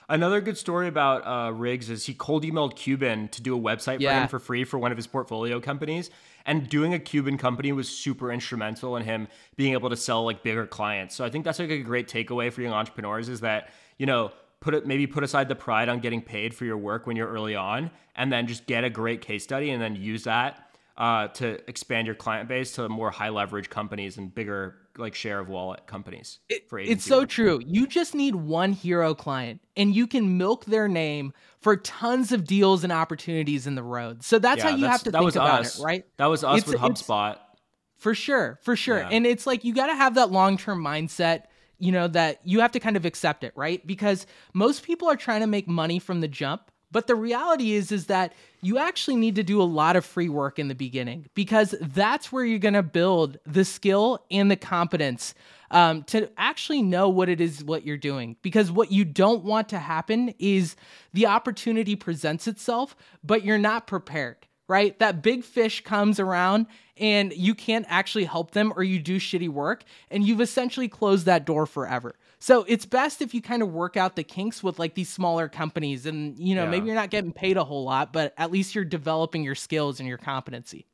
Another 0.08 0.40
good 0.40 0.58
story 0.58 0.88
about 0.88 1.24
uh, 1.24 1.52
Riggs 1.52 1.88
is 1.88 2.06
he 2.06 2.14
cold 2.14 2.42
emailed 2.42 2.74
Cuban 2.74 3.28
to 3.28 3.40
do 3.42 3.56
a 3.56 3.60
website 3.60 3.98
for 3.98 4.02
him 4.22 4.26
for 4.26 4.40
free 4.40 4.64
for 4.64 4.76
one 4.76 4.90
of 4.90 4.96
his 4.98 5.06
portfolio 5.06 5.60
companies. 5.60 6.10
And 6.44 6.68
doing 6.68 6.94
a 6.94 6.98
Cuban 6.98 7.38
company 7.38 7.70
was 7.70 7.88
super 7.88 8.32
instrumental 8.32 8.96
in 8.96 9.04
him 9.04 9.28
being 9.54 9.74
able 9.74 9.90
to 9.90 9.96
sell 9.96 10.24
like 10.24 10.42
bigger 10.42 10.66
clients. 10.66 11.14
So 11.14 11.24
I 11.24 11.30
think 11.30 11.44
that's 11.44 11.60
like 11.60 11.70
a 11.70 11.78
great 11.78 12.08
takeaway 12.08 12.52
for 12.52 12.60
young 12.60 12.72
entrepreneurs 12.72 13.28
is 13.28 13.42
that, 13.42 13.70
you 13.98 14.06
know, 14.06 14.32
put 14.66 14.74
it 14.74 14.84
maybe 14.84 15.06
put 15.06 15.22
aside 15.22 15.48
the 15.48 15.54
pride 15.54 15.88
on 15.88 16.00
getting 16.00 16.20
paid 16.20 16.52
for 16.52 16.64
your 16.64 16.76
work 16.76 17.06
when 17.06 17.14
you're 17.14 17.28
early 17.28 17.54
on 17.54 17.88
and 18.16 18.32
then 18.32 18.48
just 18.48 18.66
get 18.66 18.82
a 18.82 18.90
great 18.90 19.20
case 19.20 19.44
study 19.44 19.70
and 19.70 19.80
then 19.80 19.94
use 19.94 20.24
that 20.24 20.60
uh, 20.96 21.28
to 21.28 21.60
expand 21.70 22.04
your 22.06 22.16
client 22.16 22.48
base 22.48 22.72
to 22.72 22.88
more 22.88 23.12
high 23.12 23.28
leverage 23.28 23.70
companies 23.70 24.16
and 24.18 24.34
bigger 24.34 24.74
like 24.98 25.14
share 25.14 25.38
of 25.38 25.48
wallet 25.48 25.86
companies 25.86 26.40
for 26.68 26.80
It's 26.80 27.04
so 27.04 27.20
work. 27.20 27.28
true. 27.28 27.60
You 27.64 27.86
just 27.86 28.12
need 28.12 28.34
one 28.34 28.72
hero 28.72 29.14
client 29.14 29.60
and 29.76 29.94
you 29.94 30.08
can 30.08 30.36
milk 30.36 30.64
their 30.64 30.88
name 30.88 31.32
for 31.60 31.76
tons 31.76 32.32
of 32.32 32.44
deals 32.44 32.82
and 32.82 32.92
opportunities 32.92 33.68
in 33.68 33.76
the 33.76 33.84
road. 33.84 34.24
So 34.24 34.40
that's 34.40 34.58
Yeah, 34.58 34.64
how 34.64 34.70
you 34.70 34.80
that's- 34.80 34.92
have 35.04 35.12
to 35.12 35.16
think 35.16 35.36
about 35.36 35.60
us. 35.60 35.78
it, 35.78 35.84
right? 35.84 36.04
That 36.16 36.26
was 36.26 36.42
us 36.42 36.58
It's- 36.58 36.72
with 36.72 36.80
HubSpot. 36.80 37.36
For 37.98 38.14
sure, 38.16 38.58
for 38.64 38.74
sure. 38.74 38.98
Yeah. 38.98 39.08
And 39.12 39.26
it's 39.26 39.46
like 39.46 39.64
you 39.64 39.72
got 39.74 39.86
to 39.86 39.94
have 39.94 40.16
that 40.16 40.30
long 40.32 40.56
term 40.58 40.82
mindset, 40.82 41.42
you 41.78 41.92
know, 41.92 42.08
that 42.08 42.40
you 42.44 42.60
have 42.60 42.72
to 42.72 42.80
kind 42.80 42.96
of 42.96 43.04
accept 43.04 43.44
it, 43.44 43.52
right? 43.54 43.86
Because 43.86 44.26
most 44.52 44.82
people 44.82 45.08
are 45.08 45.16
trying 45.16 45.40
to 45.40 45.46
make 45.46 45.68
money 45.68 45.98
from 45.98 46.20
the 46.20 46.28
jump. 46.28 46.70
But 46.92 47.08
the 47.08 47.16
reality 47.16 47.72
is 47.72 47.90
is 47.90 48.06
that 48.06 48.32
you 48.62 48.78
actually 48.78 49.16
need 49.16 49.34
to 49.34 49.42
do 49.42 49.60
a 49.60 49.64
lot 49.64 49.96
of 49.96 50.04
free 50.04 50.28
work 50.28 50.58
in 50.58 50.68
the 50.68 50.74
beginning 50.74 51.26
because 51.34 51.74
that's 51.80 52.30
where 52.30 52.44
you're 52.44 52.58
going 52.60 52.74
to 52.74 52.82
build 52.82 53.38
the 53.44 53.64
skill 53.64 54.24
and 54.30 54.50
the 54.50 54.56
competence 54.56 55.34
um, 55.72 56.04
to 56.04 56.30
actually 56.38 56.82
know 56.82 57.08
what 57.08 57.28
it 57.28 57.40
is 57.40 57.62
what 57.64 57.84
you're 57.84 57.96
doing. 57.96 58.36
Because 58.40 58.70
what 58.70 58.92
you 58.92 59.04
don't 59.04 59.44
want 59.44 59.68
to 59.70 59.78
happen 59.78 60.32
is 60.38 60.76
the 61.12 61.26
opportunity 61.26 61.96
presents 61.96 62.46
itself, 62.46 62.96
but 63.24 63.44
you're 63.44 63.58
not 63.58 63.86
prepared 63.86 64.45
right? 64.68 64.98
That 64.98 65.22
big 65.22 65.44
fish 65.44 65.82
comes 65.84 66.18
around 66.18 66.66
and 66.96 67.32
you 67.32 67.54
can't 67.54 67.86
actually 67.88 68.24
help 68.24 68.52
them 68.52 68.72
or 68.74 68.82
you 68.82 68.98
do 68.98 69.18
shitty 69.18 69.48
work 69.48 69.84
and 70.10 70.24
you've 70.24 70.40
essentially 70.40 70.88
closed 70.88 71.26
that 71.26 71.44
door 71.44 71.66
forever. 71.66 72.14
So 72.38 72.64
it's 72.68 72.84
best 72.86 73.22
if 73.22 73.34
you 73.34 73.42
kind 73.42 73.62
of 73.62 73.72
work 73.72 73.96
out 73.96 74.16
the 74.16 74.22
kinks 74.24 74.62
with 74.62 74.78
like 74.78 74.94
these 74.94 75.08
smaller 75.08 75.48
companies 75.48 76.06
and 76.06 76.38
you 76.38 76.54
know, 76.54 76.64
Yeah. 76.64 76.70
maybe 76.70 76.86
you're 76.86 76.94
not 76.94 77.10
getting 77.10 77.32
paid 77.32 77.56
a 77.56 77.64
whole 77.64 77.84
lot, 77.84 78.12
but 78.12 78.34
at 78.36 78.50
least 78.50 78.74
you're 78.74 78.84
developing 78.84 79.42
your 79.42 79.54
skills 79.54 80.00
and 80.00 80.08
your 80.08 80.18
competency. 80.18 80.86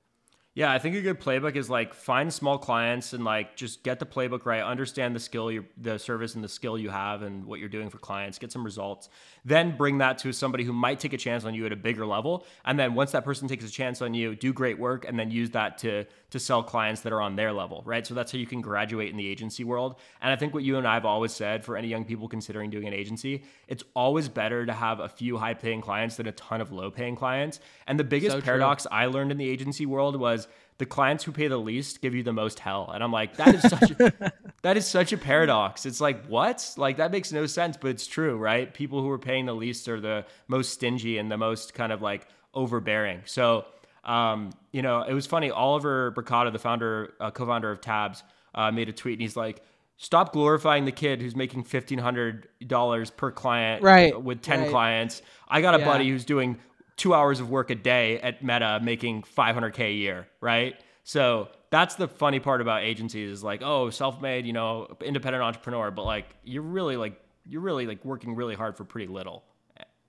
Yeah, 0.54 0.70
I 0.70 0.78
think 0.78 0.94
a 0.96 1.00
good 1.00 1.18
playbook 1.18 1.56
is 1.56 1.70
like 1.70 1.94
find 1.94 2.30
small 2.30 2.58
clients 2.58 3.14
and 3.14 3.24
like 3.24 3.56
just 3.56 3.82
get 3.82 3.98
the 3.98 4.04
playbook 4.04 4.44
right, 4.44 4.62
understand 4.62 5.16
the 5.16 5.20
skill, 5.20 5.50
you 5.50 5.64
the 5.78 5.98
service 5.98 6.34
and 6.34 6.44
the 6.44 6.48
skill 6.48 6.76
you 6.76 6.90
have 6.90 7.22
and 7.22 7.46
what 7.46 7.58
you're 7.58 7.70
doing 7.70 7.88
for 7.88 7.96
clients, 7.96 8.38
get 8.38 8.52
some 8.52 8.62
results. 8.62 9.08
Then 9.46 9.78
bring 9.78 9.96
that 9.98 10.18
to 10.18 10.32
somebody 10.32 10.64
who 10.64 10.74
might 10.74 11.00
take 11.00 11.14
a 11.14 11.16
chance 11.16 11.46
on 11.46 11.54
you 11.54 11.64
at 11.64 11.72
a 11.72 11.76
bigger 11.76 12.04
level. 12.04 12.44
And 12.66 12.78
then 12.78 12.92
once 12.92 13.12
that 13.12 13.24
person 13.24 13.48
takes 13.48 13.64
a 13.64 13.70
chance 13.70 14.02
on 14.02 14.12
you, 14.12 14.36
do 14.36 14.52
great 14.52 14.78
work 14.78 15.06
and 15.08 15.18
then 15.18 15.30
use 15.30 15.48
that 15.52 15.78
to 15.78 16.04
to 16.32 16.38
sell 16.38 16.62
clients 16.62 17.02
that 17.02 17.12
are 17.12 17.20
on 17.20 17.36
their 17.36 17.52
level, 17.52 17.82
right? 17.84 18.06
So 18.06 18.14
that's 18.14 18.32
how 18.32 18.38
you 18.38 18.46
can 18.46 18.62
graduate 18.62 19.10
in 19.10 19.16
the 19.16 19.26
agency 19.26 19.64
world. 19.64 19.96
And 20.20 20.32
I 20.32 20.36
think 20.36 20.54
what 20.54 20.64
you 20.64 20.78
and 20.78 20.88
I 20.88 20.94
have 20.94 21.04
always 21.04 21.32
said 21.32 21.62
for 21.62 21.76
any 21.76 21.88
young 21.88 22.06
people 22.06 22.26
considering 22.26 22.70
doing 22.70 22.88
an 22.88 22.94
agency, 22.94 23.44
it's 23.68 23.84
always 23.94 24.28
better 24.28 24.64
to 24.64 24.72
have 24.72 24.98
a 25.00 25.08
few 25.08 25.36
high 25.36 25.52
paying 25.52 25.82
clients 25.82 26.16
than 26.16 26.26
a 26.26 26.32
ton 26.32 26.62
of 26.62 26.72
low 26.72 26.90
paying 26.90 27.16
clients. 27.16 27.60
And 27.86 28.00
the 28.00 28.04
biggest 28.04 28.36
So 28.36 28.40
paradox 28.40 28.86
I 28.90 29.06
learned 29.06 29.30
in 29.30 29.36
the 29.36 29.48
agency 29.48 29.84
world 29.84 30.16
was 30.16 30.48
the 30.78 30.86
clients 30.86 31.22
who 31.22 31.32
pay 31.32 31.48
the 31.48 31.58
least 31.58 32.00
give 32.00 32.14
you 32.14 32.22
the 32.22 32.32
most 32.32 32.58
hell. 32.58 32.90
And 32.94 33.04
I'm 33.04 33.12
like, 33.12 33.36
that 33.36 33.54
is 33.54 33.62
such 33.62 33.90
a, 33.90 34.32
that 34.62 34.78
is 34.78 34.86
such 34.86 35.12
a 35.12 35.18
paradox. 35.18 35.84
It's 35.84 36.00
like, 36.00 36.24
what? 36.26 36.74
Like 36.78 36.96
that 36.96 37.12
makes 37.12 37.30
no 37.30 37.44
sense, 37.44 37.76
but 37.76 37.90
it's 37.90 38.06
true, 38.06 38.38
right? 38.38 38.72
People 38.72 39.02
who 39.02 39.10
are 39.10 39.18
paying 39.18 39.44
the 39.44 39.54
least 39.54 39.86
are 39.88 40.00
the 40.00 40.24
most 40.48 40.72
stingy 40.72 41.18
and 41.18 41.30
the 41.30 41.36
most 41.36 41.74
kind 41.74 41.92
of 41.92 42.00
like 42.00 42.26
overbearing. 42.54 43.20
So, 43.26 43.66
um, 44.04 44.50
you 44.72 44.82
know, 44.82 45.02
it 45.02 45.12
was 45.14 45.26
funny. 45.26 45.50
Oliver 45.50 46.12
Bricata, 46.12 46.52
the 46.52 46.58
founder, 46.58 47.14
uh, 47.20 47.30
co-founder 47.30 47.70
of 47.70 47.80
Tabs, 47.80 48.22
uh, 48.54 48.70
made 48.70 48.88
a 48.88 48.92
tweet 48.92 49.14
and 49.14 49.22
he's 49.22 49.36
like, 49.36 49.62
stop 49.96 50.32
glorifying 50.32 50.84
the 50.84 50.92
kid 50.92 51.22
who's 51.22 51.36
making 51.36 51.62
$1,500 51.64 53.16
per 53.16 53.30
client 53.30 53.82
Right, 53.82 54.20
with 54.20 54.42
10 54.42 54.60
right. 54.60 54.68
clients. 54.70 55.22
I 55.48 55.60
got 55.60 55.74
a 55.74 55.78
Yeah. 55.78 55.84
buddy 55.84 56.08
who's 56.08 56.24
doing 56.24 56.58
two 56.96 57.14
hours 57.14 57.40
of 57.40 57.50
work 57.50 57.70
a 57.70 57.74
day 57.74 58.20
at 58.20 58.42
Meta 58.42 58.80
making 58.82 59.22
500K 59.22 59.80
a 59.88 59.92
year, 59.92 60.28
right? 60.40 60.74
So 61.04 61.48
that's 61.70 61.94
the 61.96 62.06
funny 62.08 62.38
part 62.38 62.60
about 62.60 62.82
agencies 62.82 63.30
is 63.30 63.42
like, 63.44 63.62
oh, 63.62 63.90
self-made, 63.90 64.46
you 64.46 64.52
know, 64.52 64.88
independent 65.02 65.42
entrepreneur, 65.42 65.90
but 65.90 66.04
like 66.04 66.26
you're 66.44 66.62
really 66.62 66.96
like 66.96 67.18
you're 67.44 67.60
really 67.62 67.86
like 67.86 68.04
working 68.04 68.36
really 68.36 68.54
hard 68.54 68.76
for 68.76 68.84
pretty 68.84 69.08
little. 69.12 69.42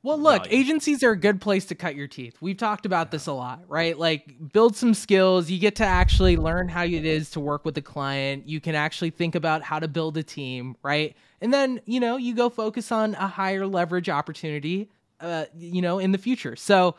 Well, 0.03 0.17
look, 0.17 0.43
value. 0.43 0.59
agencies 0.59 1.01
are 1.01 1.11
a 1.11 1.17
good 1.17 1.39
place 1.39 1.65
to 1.67 1.75
cut 1.75 1.95
your 1.95 2.07
teeth. 2.07 2.35
We've 2.41 2.57
talked 2.57 2.85
about 2.85 3.09
this 3.09 3.25
a 3.27 3.31
lot, 3.31 3.61
right? 3.69 3.97
Like, 3.97 4.51
build 4.51 4.75
some 4.75 4.93
skills. 4.93 5.49
You 5.49 5.59
get 5.59 5.77
to 5.77 5.85
actually 5.85 6.35
learn 6.35 6.67
how 6.67 6.83
it 6.83 7.05
is 7.05 7.31
to 7.31 7.39
work 7.39 7.63
with 7.63 7.77
a 7.77 7.81
client. 7.81 8.47
You 8.47 8.59
can 8.59 8.75
actually 8.75 9.11
think 9.11 9.33
about 9.33 9.63
how 9.63 9.79
to 9.79 9.87
build 9.87 10.17
a 10.17 10.23
team, 10.23 10.75
right? 10.83 11.15
And 11.39 11.53
then, 11.53 11.79
you 11.85 12.01
know, 12.01 12.17
you 12.17 12.35
go 12.35 12.49
focus 12.49 12.91
on 12.91 13.15
a 13.15 13.27
higher 13.27 13.65
leverage 13.65 14.09
opportunity, 14.09 14.89
uh, 15.21 15.45
you 15.57 15.81
know, 15.81 15.99
in 15.99 16.11
the 16.11 16.17
future. 16.17 16.57
So, 16.57 16.95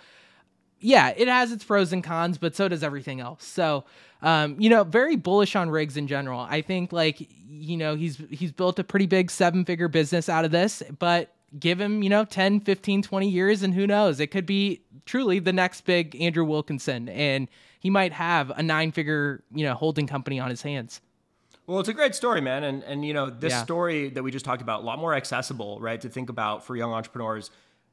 yeah, 0.80 1.12
it 1.14 1.28
has 1.28 1.52
its 1.52 1.62
pros 1.62 1.92
and 1.92 2.02
cons, 2.02 2.38
but 2.38 2.56
so 2.56 2.68
does 2.68 2.82
everything 2.82 3.20
else. 3.20 3.44
So, 3.44 3.84
um, 4.22 4.58
you 4.58 4.70
know, 4.70 4.82
very 4.82 5.16
bullish 5.16 5.56
on 5.56 5.68
Riggs 5.68 5.98
in 5.98 6.06
general. 6.06 6.40
I 6.40 6.62
think 6.62 6.90
like, 6.90 7.26
you 7.48 7.76
know, 7.76 7.96
he's 7.96 8.16
he's 8.30 8.52
built 8.52 8.78
a 8.78 8.84
pretty 8.84 9.06
big 9.06 9.30
seven-figure 9.30 9.88
business 9.88 10.30
out 10.30 10.46
of 10.46 10.50
this, 10.50 10.82
but 10.98 11.34
give 11.58 11.80
him, 11.80 12.02
you 12.02 12.08
know, 12.10 12.24
10, 12.24 12.60
15, 12.60 13.02
20 13.02 13.28
years 13.28 13.62
and 13.62 13.74
who 13.74 13.86
knows, 13.86 14.20
it 14.20 14.28
could 14.28 14.46
be 14.46 14.82
truly 15.06 15.38
the 15.38 15.52
next 15.52 15.82
big 15.82 16.20
Andrew 16.20 16.44
Wilkinson 16.44 17.08
and 17.08 17.48
he 17.80 17.90
might 17.90 18.12
have 18.12 18.50
a 18.50 18.62
nine-figure, 18.62 19.42
you 19.54 19.64
know, 19.64 19.74
holding 19.74 20.06
company 20.06 20.40
on 20.40 20.50
his 20.50 20.62
hands. 20.62 21.00
Well, 21.66 21.80
it's 21.80 21.88
a 21.88 21.94
great 21.94 22.14
story, 22.14 22.40
man, 22.42 22.62
and 22.64 22.82
and 22.84 23.06
you 23.06 23.14
know 23.14 23.30
this 23.30 23.52
Yeah. 23.52 23.62
story 23.62 24.10
that 24.10 24.22
we 24.22 24.30
just 24.30 24.44
talked 24.44 24.60
about 24.60 24.82
a 24.82 24.84
lot 24.84 24.98
more 24.98 25.14
accessible, 25.14 25.80
right? 25.80 25.98
To 26.00 26.10
think 26.10 26.28
about 26.28 26.64
for 26.64 26.76
young 26.76 26.92
entrepreneurs 26.92 27.50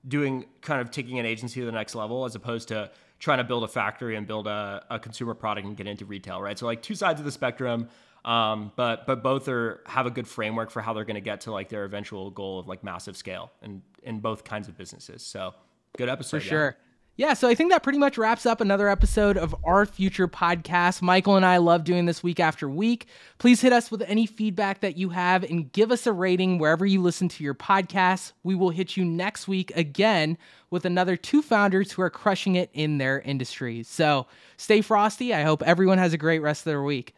doing 0.07 0.45
kind 0.61 0.81
of 0.81 0.91
taking 0.91 1.19
an 1.19 1.25
agency 1.25 1.59
to 1.61 1.65
the 1.65 1.71
next 1.71 1.95
level 1.95 2.25
as 2.25 2.35
opposed 2.35 2.67
to 2.69 2.89
trying 3.19 3.37
to 3.37 3.43
build 3.45 3.63
a 3.63 3.67
factory 3.67 4.15
and 4.15 4.25
build 4.27 4.47
a, 4.47 4.83
a 4.89 4.99
consumer 4.99 5.33
product 5.33 5.65
and 5.67 5.77
get 5.77 5.87
into 5.87 6.05
retail, 6.05 6.41
right? 6.41 6.57
So 6.57 6.65
like 6.65 6.81
two 6.81 6.95
sides 6.95 7.19
of 7.21 7.25
the 7.25 7.31
spectrum, 7.31 7.87
um, 8.25 8.71
but 8.75 9.07
but 9.07 9.23
both 9.23 9.47
are 9.47 9.81
have 9.85 10.05
a 10.05 10.11
good 10.11 10.27
framework 10.27 10.69
for 10.71 10.81
how 10.81 10.93
they're 10.93 11.05
going 11.05 11.15
to 11.15 11.21
get 11.21 11.41
to 11.41 11.51
like 11.51 11.69
their 11.69 11.85
eventual 11.85 12.29
goal 12.29 12.59
of 12.59 12.67
like 12.67 12.83
massive 12.83 13.17
scale 13.17 13.51
and 13.61 13.81
in 14.03 14.19
both 14.19 14.43
kinds 14.43 14.67
of 14.67 14.77
businesses. 14.77 15.23
So 15.23 15.53
good 15.97 16.09
episode 16.09 16.39
For 16.39 16.45
yeah. 16.45 16.49
sure. 16.49 16.77
Yeah, 17.17 17.33
so 17.33 17.49
I 17.49 17.55
think 17.55 17.71
that 17.71 17.83
pretty 17.83 17.99
much 17.99 18.17
wraps 18.17 18.45
up 18.45 18.61
another 18.61 18.87
episode 18.87 19.37
of 19.37 19.53
our 19.65 19.85
future 19.85 20.29
podcast. 20.29 21.01
Michael 21.01 21.35
and 21.35 21.45
I 21.45 21.57
love 21.57 21.83
doing 21.83 22.05
this 22.05 22.23
week 22.23 22.39
after 22.39 22.69
week. 22.69 23.05
Please 23.37 23.61
hit 23.61 23.73
us 23.73 23.91
with 23.91 24.01
any 24.03 24.25
feedback 24.25 24.79
that 24.79 24.97
you 24.97 25.09
have 25.09 25.43
and 25.43 25.71
give 25.73 25.91
us 25.91 26.07
a 26.07 26.13
rating 26.13 26.57
wherever 26.57 26.85
you 26.85 27.01
listen 27.01 27.27
to 27.27 27.43
your 27.43 27.53
podcasts. 27.53 28.31
We 28.43 28.55
will 28.55 28.69
hit 28.69 28.95
you 28.95 29.03
next 29.03 29.47
week 29.47 29.71
again 29.75 30.37
with 30.69 30.85
another 30.85 31.17
two 31.17 31.41
founders 31.41 31.91
who 31.91 32.01
are 32.01 32.09
crushing 32.09 32.55
it 32.55 32.69
in 32.73 32.97
their 32.97 33.19
industries. 33.19 33.89
So 33.89 34.25
stay 34.55 34.81
frosty. 34.81 35.33
I 35.33 35.43
hope 35.43 35.61
everyone 35.63 35.97
has 35.97 36.13
a 36.13 36.17
great 36.17 36.39
rest 36.39 36.61
of 36.61 36.71
their 36.71 36.81
week. 36.81 37.13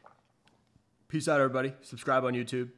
Peace 1.14 1.28
out, 1.28 1.40
everybody. 1.40 1.72
Subscribe 1.82 2.26
on 2.26 2.34
YouTube. 2.34 2.70